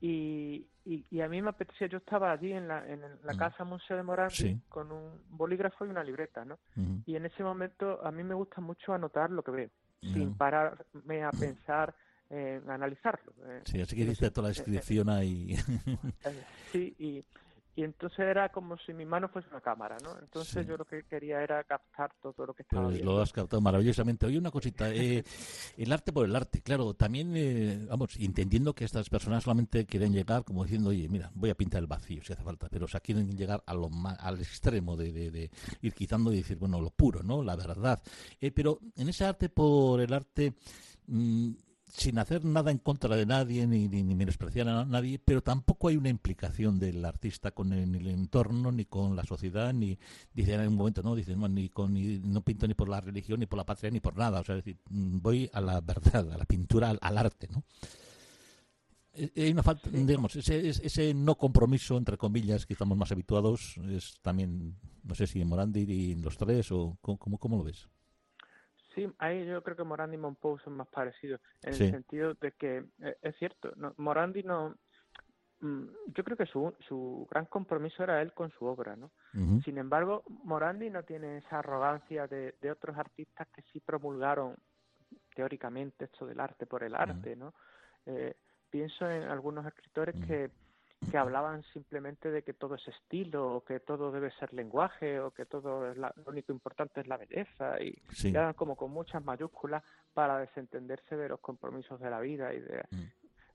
y, 0.00 0.66
y, 0.84 1.04
y 1.10 1.20
a 1.20 1.28
mí 1.28 1.40
me 1.42 1.50
apetecía 1.50 1.86
yo 1.88 1.98
estaba 1.98 2.32
allí 2.32 2.52
en 2.52 2.68
la, 2.68 2.86
en 2.86 3.00
la 3.24 3.32
Mm. 3.34 3.36
casa 3.38 3.64
museo 3.64 3.96
de 3.96 4.02
Morandi 4.02 4.34
Sí. 4.34 4.60
con 4.68 4.92
un 4.92 5.22
bolígrafo 5.30 5.86
y 5.86 5.88
una 5.88 6.04
libreta 6.04 6.44
no 6.44 6.58
y 7.06 7.16
en 7.16 7.24
ese 7.26 7.42
momento 7.42 8.04
a 8.04 8.10
mí 8.10 8.22
me 8.22 8.34
gusta 8.34 8.60
mucho 8.60 8.92
anotar 8.92 9.30
lo 9.30 9.42
que 9.42 9.50
veo, 9.52 9.70
sin 10.00 10.34
pararme 10.34 11.24
a 11.24 11.30
pensar 11.30 11.94
en 12.28 12.68
analizarlo. 12.68 13.32
eh. 13.46 13.62
Sí, 13.64 13.80
así 13.80 13.94
que 13.96 14.04
dice 14.04 14.30
toda 14.30 14.48
la 14.48 14.52
eh, 14.52 14.56
eh, 14.56 14.62
descripción 14.62 15.08
ahí. 15.08 15.54
sí, 16.72 16.94
y, 16.98 17.24
y 17.76 17.84
entonces 17.84 18.18
era 18.20 18.48
como 18.48 18.76
si 18.78 18.94
mi 18.94 19.04
mano 19.04 19.28
fuese 19.28 19.48
una 19.50 19.60
cámara, 19.60 19.98
¿no? 20.02 20.18
Entonces 20.18 20.64
Sí. 20.64 20.68
yo 20.68 20.76
lo 20.78 20.86
que 20.86 21.04
quería 21.04 21.42
era 21.42 21.62
captar 21.64 22.10
todo 22.22 22.46
lo 22.46 22.54
que 22.54 22.62
estaba 22.62 22.84
Pues 22.84 22.94
viendo. 22.96 23.12
lo 23.14 23.20
has 23.20 23.32
captado 23.32 23.60
maravillosamente. 23.60 24.24
Oye, 24.24 24.38
una 24.38 24.50
cosita, 24.50 24.90
eh, 24.94 25.22
el 25.76 25.92
arte 25.92 26.10
por 26.12 26.24
el 26.24 26.34
arte, 26.34 26.62
claro, 26.62 26.94
también, 26.94 27.32
eh, 27.36 27.84
vamos, 27.88 28.16
entendiendo 28.18 28.74
que 28.74 28.84
estas 28.86 29.10
personas 29.10 29.44
solamente 29.44 29.84
quieren 29.84 30.12
llegar 30.12 30.42
como 30.44 30.64
diciendo, 30.64 30.88
oye, 30.88 31.06
mira, 31.08 31.30
voy 31.34 31.50
a 31.50 31.54
pintar 31.54 31.82
el 31.82 31.86
vacío 31.86 32.24
si 32.24 32.32
hace 32.32 32.42
falta, 32.42 32.68
pero 32.70 32.86
o 32.86 32.88
sea, 32.88 33.00
quieren 33.00 33.36
llegar 33.36 33.62
a 33.66 33.74
lo 33.74 33.90
ma- 33.90 34.14
al 34.14 34.40
extremo 34.40 34.96
de, 34.96 35.12
de- 35.12 35.30
de 35.30 35.50
ir 35.82 35.92
quitando 35.92 36.32
y 36.32 36.38
decir, 36.38 36.56
bueno, 36.56 36.80
lo 36.80 36.90
puro, 36.90 37.22
¿no? 37.22 37.42
La 37.42 37.56
verdad. 37.56 38.02
Eh, 38.40 38.50
pero 38.52 38.80
en 38.96 39.10
ese 39.10 39.26
arte 39.26 39.50
por 39.50 40.00
el 40.00 40.12
arte, 40.14 40.54
mm, 41.08 41.50
sin 41.88 42.18
hacer 42.18 42.44
nada 42.44 42.70
en 42.70 42.78
contra 42.78 43.14
de 43.16 43.24
nadie 43.26 43.66
ni, 43.66 43.88
ni, 43.88 44.02
ni 44.02 44.14
menospreciar 44.14 44.68
a 44.68 44.84
nadie, 44.84 45.18
pero 45.18 45.42
tampoco 45.42 45.88
hay 45.88 45.96
una 45.96 46.08
implicación 46.08 46.78
del 46.78 47.04
artista 47.04 47.52
con 47.52 47.72
el, 47.72 48.06
entorno, 48.08 48.72
ni 48.72 48.84
con 48.84 49.16
la 49.16 49.24
sociedad, 49.24 49.72
ni, 49.72 49.98
dice 50.34 50.54
en 50.54 50.68
un 50.68 50.74
momento, 50.74 51.02
no, 51.02 51.14
dice, 51.14 51.36
no, 51.36 51.48
ni 51.48 51.68
con, 51.68 51.94
ni, 51.94 52.18
no 52.18 52.42
pinto 52.42 52.66
ni 52.66 52.74
por 52.74 52.88
la 52.88 53.00
religión, 53.00 53.40
ni 53.40 53.46
por 53.46 53.56
la 53.58 53.64
patria, 53.64 53.90
ni 53.90 54.00
por 54.00 54.16
nada, 54.16 54.40
o 54.40 54.44
sea, 54.44 54.56
es 54.56 54.64
decir, 54.64 54.80
mm, 54.90 55.18
voy 55.20 55.48
a 55.52 55.60
la 55.60 55.80
verdad, 55.80 56.30
a 56.32 56.36
la 56.36 56.44
pintura, 56.44 56.90
al, 56.90 56.98
al 57.00 57.18
arte, 57.18 57.48
¿no? 57.50 57.62
Eh, 59.14 59.30
Hay 59.36 59.52
una 59.52 59.62
falta, 59.62 59.88
digamos, 59.88 60.36
ese, 60.36 60.68
ese- 60.68 61.14
no 61.14 61.36
compromiso, 61.38 61.96
entre 61.96 62.18
comillas, 62.18 62.66
que 62.66 62.74
estamos 62.74 62.98
más 62.98 63.10
habituados, 63.12 63.76
es 63.90 64.18
también, 64.22 64.76
no 65.04 65.14
sé 65.14 65.26
si 65.26 65.40
en 65.40 65.48
Morandi 65.48 65.84
y 65.88 66.12
en 66.12 66.20
los 66.22 66.36
tres, 66.36 66.70
o 66.72 66.98
cómo, 67.00 67.38
cómo 67.38 67.56
lo 67.56 67.64
ves. 67.64 67.88
Sí, 68.96 69.08
ahí 69.18 69.46
yo 69.46 69.62
creo 69.62 69.76
que 69.76 69.84
Morandi 69.84 70.16
y 70.16 70.18
Monpou 70.18 70.58
son 70.58 70.72
más 70.72 70.88
parecidos, 70.88 71.40
en 71.62 71.74
Sí. 71.74 71.84
el 71.84 71.90
sentido 71.92 72.34
de 72.34 72.50
que 72.52 72.84
eh, 73.00 73.16
es 73.22 73.36
cierto, 73.36 73.72
no, 73.76 73.94
Morandi 73.98 74.42
no... 74.42 74.74
mm, 75.60 75.84
Yo 76.14 76.24
creo 76.24 76.36
que 76.36 76.46
su, 76.46 76.74
su 76.88 77.28
gran 77.30 77.46
compromiso 77.46 78.02
era 78.02 78.20
él 78.22 78.32
con 78.32 78.50
su 78.52 78.64
obra, 78.64 78.96
¿no? 78.96 79.12
Sin 79.62 79.76
embargo, 79.78 80.24
Morandi 80.44 80.88
no 80.90 81.02
tiene 81.04 81.38
esa 81.38 81.58
arrogancia 81.60 82.26
de, 82.26 82.56
de 82.60 82.70
otros 82.70 82.96
artistas 82.96 83.46
que 83.54 83.62
sí 83.70 83.80
promulgaron 83.80 84.56
teóricamente 85.34 86.06
esto 86.06 86.26
del 86.26 86.40
arte 86.40 86.66
por 86.66 86.82
el 86.82 86.94
arte, 86.94 87.36
¿no? 87.36 87.52
Eh, 88.06 88.34
pienso 88.70 89.08
en 89.10 89.24
algunos 89.24 89.66
escritores 89.66 90.14
que, 90.26 90.50
que 91.10 91.18
hablaban 91.18 91.62
simplemente 91.72 92.30
de 92.30 92.42
que 92.42 92.54
todo 92.54 92.74
es 92.74 92.88
estilo, 92.88 93.56
o 93.56 93.64
que 93.64 93.80
todo 93.80 94.10
debe 94.10 94.30
ser 94.32 94.52
lenguaje, 94.54 95.20
o 95.20 95.30
que 95.30 95.44
todo 95.46 95.90
es 95.90 95.96
la- 95.98 96.12
lo 96.16 96.30
único 96.32 96.52
importante 96.52 97.00
es 97.00 97.06
la 97.06 97.16
belleza, 97.18 97.80
y 97.82 97.92
Sí. 98.12 98.32
quedan 98.32 98.54
como 98.54 98.76
con 98.76 98.90
muchas 98.90 99.22
mayúsculas 99.24 99.84
para 100.14 100.38
desentenderse 100.38 101.16
de 101.16 101.28
los 101.28 101.40
compromisos 101.40 102.00
de 102.00 102.10
la 102.10 102.20
vida 102.20 102.52
y 102.54 102.60
de 102.60 102.84
Mm. 102.90 103.04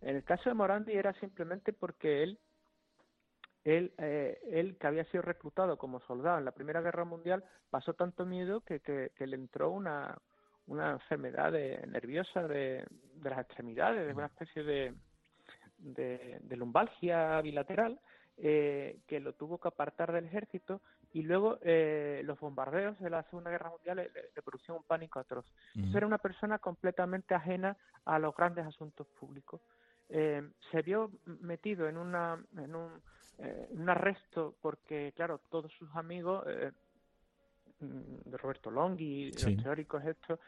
en 0.02 0.16
el 0.16 0.24
caso 0.24 0.50
de 0.50 0.54
Morandi 0.56 0.94
era 0.94 1.14
simplemente 1.14 1.74
porque 1.74 2.24
él 2.24 2.40
él 3.64 3.94
eh, 4.00 4.40
él 4.50 4.76
que 4.80 4.88
había 4.88 5.06
sido 5.06 5.22
reclutado 5.22 5.78
como 5.78 6.00
soldado 6.02 6.40
en 6.40 6.46
la 6.46 6.52
Primera 6.52 6.82
Guerra 6.82 7.06
Mundial 7.06 7.44
pasó 7.70 7.94
tanto 7.94 8.26
miedo 8.26 8.62
que, 8.62 8.80
que, 8.80 9.12
que 9.16 9.28
le 9.28 9.36
entró 9.36 9.70
una 9.72 10.18
una 10.68 10.92
enfermedad 10.92 11.52
nerviosa 11.88 12.48
de, 12.48 12.86
las 13.24 13.40
extremidades, 13.40 14.08
de 14.08 14.14
una 14.14 14.28
especie 14.28 14.64
de, 14.64 14.94
de, 15.82 16.40
lumbalgia 16.56 17.42
bilateral, 17.42 18.00
eh, 18.38 19.00
que 19.08 19.20
lo 19.20 19.34
tuvo 19.34 19.60
que 19.60 19.68
apartar 19.68 20.12
del 20.12 20.26
ejército 20.26 20.82
y 21.14 21.22
luego 21.22 21.60
eh, 21.62 22.22
los 22.24 22.40
bombardeos 22.40 22.98
de 23.00 23.10
la 23.10 23.24
Segunda 23.24 23.52
Guerra 23.52 23.70
Mundial 23.70 23.98
le, 23.98 24.42
produjeron 24.42 24.78
un 24.78 24.84
pánico 24.84 25.20
atroz. 25.20 25.46
era 25.94 26.08
una 26.08 26.18
persona 26.18 26.58
completamente 26.60 27.36
ajena 27.36 27.76
a 28.06 28.18
los 28.20 28.36
grandes 28.36 28.66
asuntos 28.66 29.08
públicos. 29.20 29.62
Eh, 30.10 30.42
se 30.72 30.82
vio 30.82 31.12
metido 31.26 31.88
en, 31.88 31.98
una, 31.98 32.44
en 32.58 32.76
un, 32.76 33.02
un 33.70 33.90
arresto 33.90 34.56
porque, 34.62 35.14
claro, 35.16 35.40
todos 35.50 35.72
sus 35.74 35.94
amigos 35.96 36.46
Mm, 37.82 38.30
de 38.30 38.38
Roberto 38.38 38.70
Longhi, 38.70 39.32
los 39.32 39.64
teóricos 39.64 40.06
estos, 40.06 40.40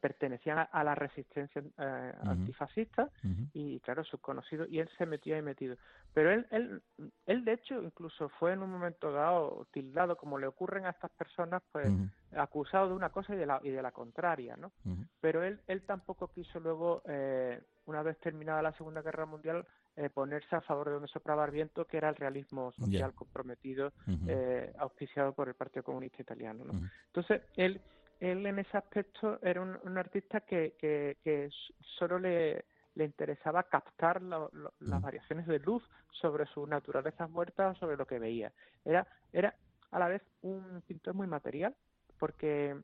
pertenecían 0.00 0.68
a, 0.70 0.84
la 0.84 0.94
resistencia 0.94 1.62
eh, 1.78 2.12
antifascista 2.22 3.08
y 3.52 3.80
claro, 3.80 4.04
sus 4.04 4.20
conocidos, 4.20 4.68
y 4.70 4.78
él 4.78 4.88
se 4.98 5.06
metió 5.06 5.34
ahí 5.34 5.42
metido. 5.42 5.76
Pero 6.12 6.30
él, 6.30 6.46
él, 6.50 6.82
él 7.26 7.44
de 7.44 7.54
hecho 7.54 7.82
incluso 7.82 8.28
fue 8.28 8.52
en 8.52 8.62
un 8.62 8.70
momento 8.70 9.12
dado 9.12 9.66
tildado, 9.72 10.16
como 10.16 10.38
le 10.38 10.46
ocurren 10.46 10.84
a 10.86 10.90
estas 10.90 11.10
personas, 11.12 11.62
pues 11.72 11.88
acusado 12.36 12.88
de 12.88 12.94
una 12.94 13.10
cosa 13.10 13.34
y 13.34 13.38
de 13.38 13.46
la, 13.46 13.60
y 13.62 13.70
de 13.70 13.82
la 13.82 13.92
contraria, 13.92 14.56
¿no? 14.56 14.72
Pero 15.20 15.42
él, 15.42 15.60
él 15.66 15.82
tampoco 15.82 16.28
quiso 16.28 16.60
luego, 16.60 17.02
eh, 17.06 17.60
una 17.86 18.02
vez 18.02 18.18
terminada 18.18 18.62
la 18.62 18.72
Segunda 18.72 19.02
Guerra 19.02 19.26
Mundial, 19.26 19.66
eh, 19.96 20.08
ponerse 20.08 20.56
a 20.56 20.62
favor 20.62 20.86
de 20.86 20.94
donde 20.94 21.08
soplaba 21.08 21.44
el 21.44 21.50
viento, 21.50 21.86
que 21.86 21.98
era 21.98 22.08
el 22.08 22.16
realismo 22.16 22.72
social 22.72 23.14
comprometido, 23.14 23.92
eh, 24.26 24.72
auspiciado 24.78 25.34
por 25.34 25.48
el 25.48 25.54
Partido 25.54 25.82
Comunista 25.82 26.22
Italiano. 26.22 26.64
¿no? 26.64 26.90
Entonces, 27.06 27.42
él, 27.56 27.80
él 28.22 28.46
en 28.46 28.60
ese 28.60 28.76
aspecto 28.78 29.40
era 29.42 29.60
un, 29.60 29.98
artista 29.98 30.42
que, 30.42 30.76
que, 30.78 31.50
solo 31.98 32.20
le, 32.20 32.64
le 32.94 33.04
interesaba 33.04 33.64
captar 33.64 34.22
las 34.22 35.02
variaciones 35.02 35.48
de 35.48 35.58
luz 35.58 35.82
sobre 36.12 36.46
sus 36.46 36.68
naturalezas 36.68 37.28
muertas 37.28 37.76
o 37.76 37.80
sobre 37.80 37.96
lo 37.96 38.06
que 38.06 38.20
veía. 38.20 38.52
Era, 38.84 39.04
era 39.32 39.52
a 39.90 39.98
la 39.98 40.06
vez 40.06 40.22
un 40.42 40.82
pintor 40.86 41.14
muy 41.14 41.26
material, 41.26 41.74
porque 42.20 42.76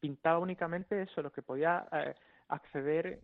pintaba 0.00 0.38
únicamente 0.38 1.02
eso, 1.02 1.20
lo 1.20 1.30
que 1.30 1.42
podía 1.42 1.86
eh, 1.92 2.14
acceder 2.48 3.20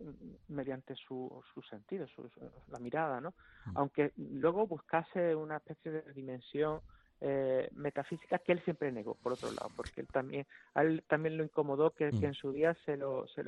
mediante 0.48 0.94
su, 0.94 1.42
su 1.54 1.62
sentido, 1.62 2.06
su, 2.08 2.30
la 2.68 2.78
mirada, 2.80 3.18
¿no? 3.18 3.30
Mm. 3.64 3.78
Aunque 3.78 4.12
luego 4.16 4.66
buscase 4.66 5.34
una 5.34 5.56
especie 5.56 5.90
de 5.90 6.12
dimensión 6.12 6.82
eh, 7.20 7.68
metafísica 7.72 8.38
que 8.38 8.52
él 8.52 8.62
siempre 8.64 8.92
negó, 8.92 9.14
por 9.14 9.32
otro 9.32 9.50
lado, 9.50 9.70
porque 9.74 10.00
él 10.02 10.06
también, 10.08 10.46
a 10.74 10.82
él 10.82 11.02
también 11.08 11.36
lo 11.36 11.44
incomodó 11.44 11.90
que, 11.92 12.10
que 12.10 12.16
mm. 12.16 12.24
en 12.24 12.34
su 12.34 12.52
día 12.52 12.76
se 12.84 12.96
lo, 12.96 13.26
se, 13.28 13.42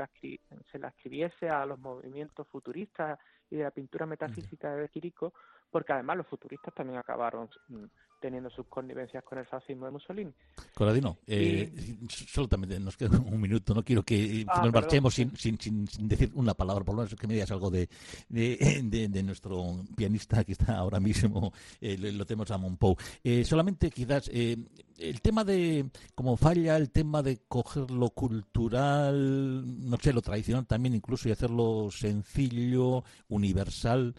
se 0.73 0.79
la 0.79 0.89
escribiese 0.89 1.49
a 1.49 1.67
los 1.67 1.79
movimientos 1.79 2.47
futuristas 2.49 3.19
y 3.51 3.57
de 3.57 3.65
la 3.65 3.71
pintura 3.71 4.07
metafísica 4.07 4.75
de 4.75 4.89
Quirico, 4.89 5.33
porque 5.71 5.93
además 5.93 6.17
los 6.19 6.27
futuristas 6.27 6.73
también 6.75 6.99
acabaron 6.99 7.49
mm, 7.69 7.85
teniendo 8.21 8.51
sus 8.51 8.67
connivencias 8.67 9.25
con 9.25 9.39
el 9.39 9.47
fascismo 9.47 9.87
de 9.87 9.93
Mussolini. 9.93 10.33
Coradino, 10.75 11.19
eh, 11.27 11.73
solamente 12.09 12.79
nos 12.81 12.97
queda 12.97 13.19
un 13.19 13.41
minuto, 13.41 13.75
no 13.75 13.83
quiero 13.83 14.03
que 14.03 14.45
ah, 14.49 14.63
nos 14.63 14.73
marchemos 14.73 15.15
sin, 15.15 15.37
sin, 15.37 15.59
sin, 15.59 16.09
decir 16.09 16.31
una 16.35 16.55
palabra, 16.55 16.85
por 16.85 16.95
lo 16.95 17.03
menos 17.03 17.19
que 17.19 17.27
me 17.27 17.35
digas 17.35 17.51
algo 17.51 17.71
de, 17.71 17.89
de, 18.29 19.09
de, 19.11 19.23
nuestro 19.23 19.81
pianista 19.97 20.45
que 20.45 20.53
está 20.53 20.77
ahora 20.77 21.01
mismo, 21.01 21.53
eh, 21.81 21.97
lo 21.99 22.25
tenemos 22.27 22.51
a 22.51 22.59
Monpou. 22.59 22.97
Eh, 23.23 23.45
solamente 23.45 23.91
quizás 23.91 24.31
eh, 24.33 24.57
el 24.99 25.21
tema 25.21 25.45
de 25.45 25.91
cómo 26.15 26.37
falla 26.37 26.77
el 26.77 26.91
tema 26.91 27.23
de 27.23 27.39
coger 27.49 27.91
lo 27.91 28.11
cultural, 28.11 29.89
no 29.89 29.97
sé, 30.01 30.13
lo 30.13 30.23
tradicional 30.23 30.67
también 30.67 30.95
incluso 30.95 31.29
y 31.29 31.33
hacerlo 31.33 31.89
sencillo, 31.91 33.05
universal, 33.29 34.15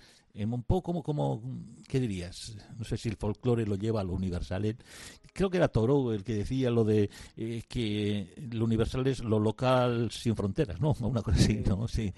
un 0.45 0.63
poco 0.63 1.03
como, 1.03 1.41
¿qué 1.87 1.99
dirías? 1.99 2.55
No 2.77 2.85
sé 2.85 2.97
si 2.97 3.09
el 3.09 3.17
folclore 3.17 3.65
lo 3.65 3.75
lleva 3.75 4.01
a 4.01 4.03
lo 4.03 4.13
universal. 4.13 4.75
Creo 5.33 5.49
que 5.49 5.57
era 5.57 5.67
Toro 5.67 6.13
el 6.13 6.23
que 6.23 6.33
decía 6.33 6.69
lo 6.69 6.83
de 6.83 7.09
eh, 7.35 7.63
que 7.67 8.33
lo 8.51 8.65
universal 8.65 9.05
es 9.07 9.23
lo 9.23 9.39
local 9.39 10.09
sin 10.11 10.35
fronteras, 10.35 10.79
¿no? 10.79 10.95
Una 11.01 11.21
cosa 11.21 11.37
así, 11.37 11.61
¿no? 11.65 11.87
Sí. 11.87 12.13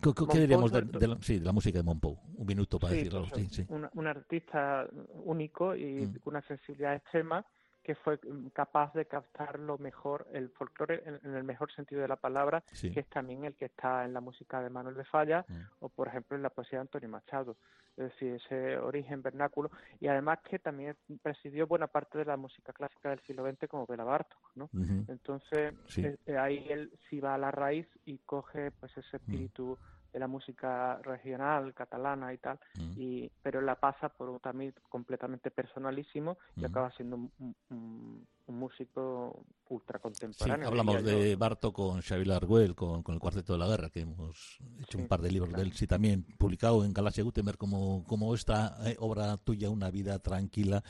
¿Qué, 0.00 0.38
diríamos 0.40 0.72
de, 0.72 1.08
la, 1.08 1.16
sí, 1.20 1.38
de 1.38 1.44
la 1.44 1.52
música 1.52 1.78
de 1.78 1.84
Monpou? 1.84 2.18
Un 2.36 2.46
minuto 2.46 2.78
para 2.78 2.92
decirlo. 2.92 3.26
Pues, 3.30 3.48
sí, 3.50 3.66
un, 3.68 4.06
artista 4.06 4.86
único 5.24 5.74
y 5.74 6.06
mm. 6.06 6.18
con 6.20 6.34
una 6.34 6.42
sensibilidad 6.46 6.94
extrema 6.94 7.44
que 7.82 7.94
fue 7.96 8.18
capaz 8.52 8.92
de 8.94 9.06
captar 9.06 9.58
lo 9.58 9.76
mejor, 9.78 10.26
el 10.32 10.50
folclore 10.50 11.02
en, 11.04 11.34
el 11.34 11.44
mejor 11.44 11.72
sentido 11.72 12.00
de 12.00 12.08
la 12.08 12.16
palabra, 12.16 12.62
que 12.80 13.00
es 13.00 13.06
también 13.08 13.44
el 13.44 13.54
que 13.54 13.66
está 13.66 14.04
en 14.04 14.12
la 14.12 14.20
música 14.20 14.62
de 14.62 14.70
Manuel 14.70 14.94
de 14.94 15.04
Falla 15.04 15.44
mm. 15.48 15.54
o, 15.80 15.88
por 15.88 16.08
ejemplo, 16.08 16.36
en 16.36 16.42
la 16.42 16.50
poesía 16.50 16.78
de 16.78 16.82
Antonio 16.82 17.08
Machado. 17.08 17.56
Es 17.96 18.04
decir, 18.04 18.34
ese 18.34 18.78
origen 18.78 19.20
vernáculo 19.20 19.70
y 20.00 20.06
además 20.06 20.38
que 20.48 20.58
también 20.58 20.96
presidió 21.22 21.66
buena 21.66 21.88
parte 21.88 22.16
de 22.16 22.24
la 22.24 22.38
música 22.38 22.72
clásica 22.72 23.10
del 23.10 23.20
siglo 23.20 23.44
XX 23.46 23.68
como 23.68 23.86
Bela 23.86 24.04
Bartok, 24.04 24.50
¿no? 24.54 24.70
Entonces, 25.08 25.74
eh, 25.98 26.38
ahí 26.38 26.66
él 26.70 26.90
sí 27.10 27.20
va 27.20 27.34
a 27.34 27.38
la 27.38 27.50
raíz 27.50 27.86
y 28.06 28.18
coge 28.18 28.70
pues 28.70 28.96
ese 28.96 29.18
mm. 29.18 29.78
De 30.12 30.18
la 30.18 30.26
música 30.26 30.98
regional 31.02 31.72
catalana 31.74 32.32
y 32.32 32.38
tal, 32.38 32.58
mm. 32.76 32.92
y 32.96 33.30
pero 33.42 33.60
la 33.60 33.76
pasa 33.76 34.08
por 34.10 34.28
un 34.28 34.40
también 34.40 34.74
completamente 34.88 35.50
personalísimo 35.50 36.38
y 36.56 36.62
mm. 36.62 36.64
acaba 36.66 36.90
siendo 36.92 37.16
un, 37.16 38.26
músico 38.48 39.44
ultra 39.68 39.98
contemporáneo. 39.98 40.68
hablamos 40.68 41.02
de 41.02 41.34
Barto 41.36 41.72
con 41.72 42.02
Xavier 42.02 42.32
Arguel, 42.32 42.74
con, 42.74 43.02
el 43.06 43.18
Cuarteto 43.18 43.54
de 43.54 43.58
la 43.58 43.66
Guerra, 43.66 43.88
que 43.88 44.00
hemos 44.00 44.58
hecho 44.82 44.98
un 44.98 45.06
par 45.06 45.22
de 45.22 45.30
libros 45.30 45.52
de 45.52 45.62
él, 45.62 45.72
sí 45.72 45.86
también 45.86 46.24
publicado 46.38 46.84
en 46.84 46.92
Galaxia. 46.92 47.24
Gutenberg 47.24 47.56
como, 47.56 48.04
como 48.04 48.34
esta 48.34 48.76
eh, 48.84 48.96
obra 48.98 49.36
tuya, 49.38 49.70
Una 49.70 49.90
vida 49.90 50.18
tranquila, 50.18 50.82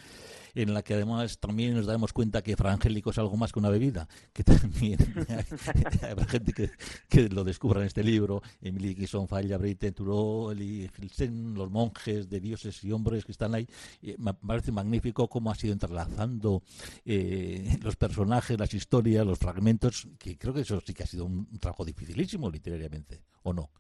en 0.55 0.75
la 0.75 0.83
que 0.83 0.95
además 0.95 1.39
también 1.39 1.75
nos 1.75 1.87
damos 1.87 2.13
cuenta 2.13 2.43
que 2.43 2.57
Frangélico 2.57 3.11
es 3.11 3.19
algo 3.19 3.37
más 3.37 3.53
que 3.53 3.59
una 3.61 3.71
bebida, 3.71 4.09
que 4.33 4.43
también 4.45 4.99
hay, 5.29 6.25
gente 6.27 6.53
que, 6.53 6.71
que, 7.09 7.29
lo 7.29 7.45
descubra 7.45 7.81
en 7.81 7.87
este 7.87 8.03
libro, 8.03 8.43
Emily 8.61 8.95
Quisson 8.95 9.29
Falla, 9.29 9.59
Breite, 9.59 9.93
Turó, 9.93 10.53
los 10.53 11.71
monjes 11.71 12.29
de 12.29 12.41
dioses 12.41 12.83
y 12.83 12.91
hombres 12.91 13.25
que 13.25 13.33
están 13.33 13.55
ahí, 13.55 13.69
me 14.19 14.35
parece 14.35 14.73
magnífico 14.73 15.29
cómo 15.29 15.51
ha 15.51 15.55
sido 15.55 15.73
entrelazando 15.73 16.63
eh, 17.05 17.52
los 17.83 17.97
personajes, 17.97 18.59
las 18.59 18.73
historias, 18.75 19.27
los 19.27 19.39
fragmentos, 19.39 20.09
que 20.19 20.37
creo 20.39 20.55
que 20.55 20.61
eso 20.61 20.81
sí 20.81 20.95
que 20.95 21.03
ha 21.03 21.07
sido 21.07 21.25
un 21.25 21.47
trabajo 21.59 21.85
dificilísimo 21.85 22.51
literariamente, 22.51 23.23
¿o 23.43 23.53
no? 23.53 23.71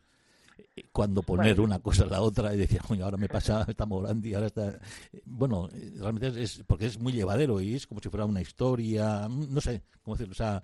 cuando 0.91 1.23
poner 1.23 1.61
una 1.61 1.79
cosa 1.79 2.05
a 2.05 2.09
la 2.09 2.21
otra 2.21 2.55
y 2.55 2.59
decía, 2.59 2.81
coño, 2.87 3.05
ahora 3.05 3.17
me 3.17 3.29
pasa, 3.29 3.65
está 3.69 3.87
Morandi, 3.87 4.35
ahora 4.35 4.47
está... 4.47 4.79
Bueno, 5.25 5.69
realmente 5.97 6.43
es, 6.43 6.63
porque 6.67 6.87
es 6.87 6.99
muy 6.99 7.13
llevadero 7.13 7.61
y 7.61 7.75
es 7.75 7.87
como 7.87 8.01
si 8.01 8.09
fuera 8.09 8.25
una 8.25 8.41
historia, 8.41 9.29
no 9.29 9.61
sé, 9.61 9.83
cómo 10.03 10.17
decirlo, 10.17 10.33
o 10.33 10.35
sea, 10.35 10.63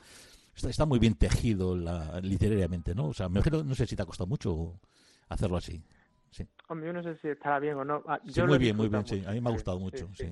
está, 0.54 0.86
muy 0.86 0.98
bien 0.98 1.14
tejido 1.14 1.76
la, 1.76 2.20
literariamente, 2.20 2.94
¿no? 2.94 3.08
O 3.08 3.14
sea, 3.14 3.28
me 3.28 3.40
no 3.40 3.74
sé 3.74 3.86
si 3.86 3.96
te 3.96 4.02
ha 4.02 4.06
costado 4.06 4.26
mucho 4.26 4.80
hacerlo 5.28 5.56
así. 5.56 5.82
Sí. 6.30 6.46
Hombre, 6.68 6.88
yo 6.88 6.92
no 6.92 7.02
sé 7.02 7.16
si 7.16 7.28
estará 7.28 7.58
bien 7.58 7.74
o 7.76 7.84
no. 7.84 8.02
Ah, 8.06 8.20
sí, 8.26 8.42
muy 8.42 8.58
bien, 8.58 8.76
muy 8.76 8.88
bien, 8.88 9.06
sí. 9.06 9.22
A 9.26 9.32
mí 9.32 9.40
me 9.40 9.48
ha 9.48 9.52
gustado 9.52 9.78
mucho, 9.78 10.08
sí. 10.14 10.26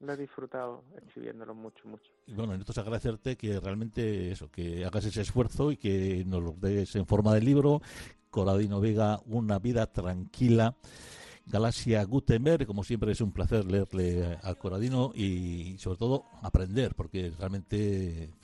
Lo 0.00 0.12
he 0.12 0.16
disfrutado 0.16 0.84
escribiéndolo 0.96 1.54
mucho, 1.54 1.88
mucho. 1.88 2.10
Y 2.26 2.34
bueno, 2.34 2.54
entonces 2.54 2.78
agradecerte 2.78 3.36
que 3.36 3.58
realmente 3.58 4.30
eso, 4.30 4.48
que 4.50 4.84
hagas 4.84 5.04
ese 5.04 5.22
esfuerzo 5.22 5.72
y 5.72 5.76
que 5.76 6.24
nos 6.24 6.42
lo 6.42 6.52
des 6.52 6.94
en 6.94 7.06
forma 7.06 7.34
de 7.34 7.40
libro, 7.40 7.82
Coradino 8.30 8.80
Vega, 8.80 9.20
Una 9.26 9.58
vida 9.58 9.86
tranquila. 9.86 10.76
Galaxia 11.46 12.04
Gutenberg, 12.04 12.66
como 12.66 12.84
siempre 12.84 13.10
es 13.12 13.20
un 13.22 13.32
placer 13.32 13.64
leerle 13.64 14.38
a 14.42 14.54
Coradino 14.54 15.12
y 15.14 15.76
sobre 15.78 15.98
todo 15.98 16.24
aprender, 16.42 16.94
porque 16.94 17.32
realmente 17.38 18.34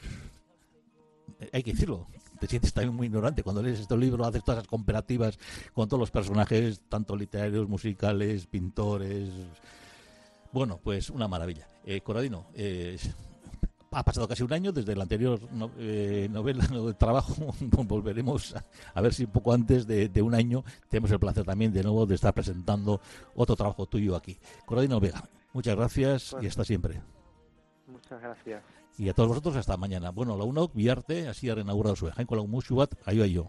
hay 1.53 1.63
que 1.63 1.73
decirlo, 1.73 2.07
te 2.41 2.47
sientes 2.47 2.73
también 2.73 2.95
muy 2.95 3.07
ignorante 3.07 3.43
cuando 3.43 3.63
lees 3.63 3.81
este 3.81 3.97
libro, 3.97 4.25
haces 4.25 4.43
todas 4.43 4.61
las 4.61 4.69
comparativas 4.69 5.39
con 5.73 5.89
todos 5.89 6.01
los 6.01 6.11
personajes, 6.11 6.81
tanto 6.89 7.15
literarios, 7.15 7.69
musicales, 7.69 8.47
pintores. 8.47 9.31
Bueno, 10.55 10.79
pues 10.81 11.11
una 11.11 11.27
maravilla. 11.27 11.67
Eh, 11.85 12.01
Coradino, 12.01 12.47
eh, 12.55 12.97
ha 13.91 14.05
pasado 14.05 14.29
casi 14.29 14.45
un 14.45 14.53
año 14.53 14.71
desde 14.71 14.93
el 14.93 15.01
anterior 15.01 15.41
eh, 15.79 16.29
novela 16.31 16.65
de 16.65 16.95
trabajo. 16.95 17.53
Volveremos 17.61 18.55
a, 18.95 19.01
ver 19.01 19.13
si 19.13 19.25
un 19.25 19.33
poco 19.33 19.53
antes 19.53 19.85
de, 19.85 20.23
un 20.23 20.33
año 20.33 20.63
tenemos 20.89 21.11
el 21.11 21.19
placer 21.19 21.45
también 21.45 21.73
de 21.73 21.83
nuevo 21.83 22.07
de 22.07 22.15
estar 22.15 22.33
presentando 22.33 23.01
otro 23.35 23.57
trabajo 23.57 23.87
tuyo 23.87 24.15
aquí. 24.15 24.39
Coradino 24.65 25.01
Vega, 25.01 25.29
muchas 25.53 25.75
gracias 25.75 26.37
y 26.41 26.47
hasta 26.47 26.65
siempre. 26.65 27.03
Muchas 27.89 28.23
gracias. 28.23 28.63
Y 28.97 29.09
a 29.09 29.13
todos 29.13 29.31
vosotros 29.31 29.57
hasta 29.57 29.77
mañana. 29.77 30.11
Bueno, 30.11 30.39
la 30.39 30.45
UNOC, 30.45 30.73
Viarte, 30.73 31.27
así 31.27 31.51
ha 31.51 31.57
reinaugurado 31.57 31.97
su 31.97 32.09
con 32.29 32.39
la 32.39 32.45
Mushubat, 32.45 32.95
ahí 33.07 33.33
yo. 33.33 33.49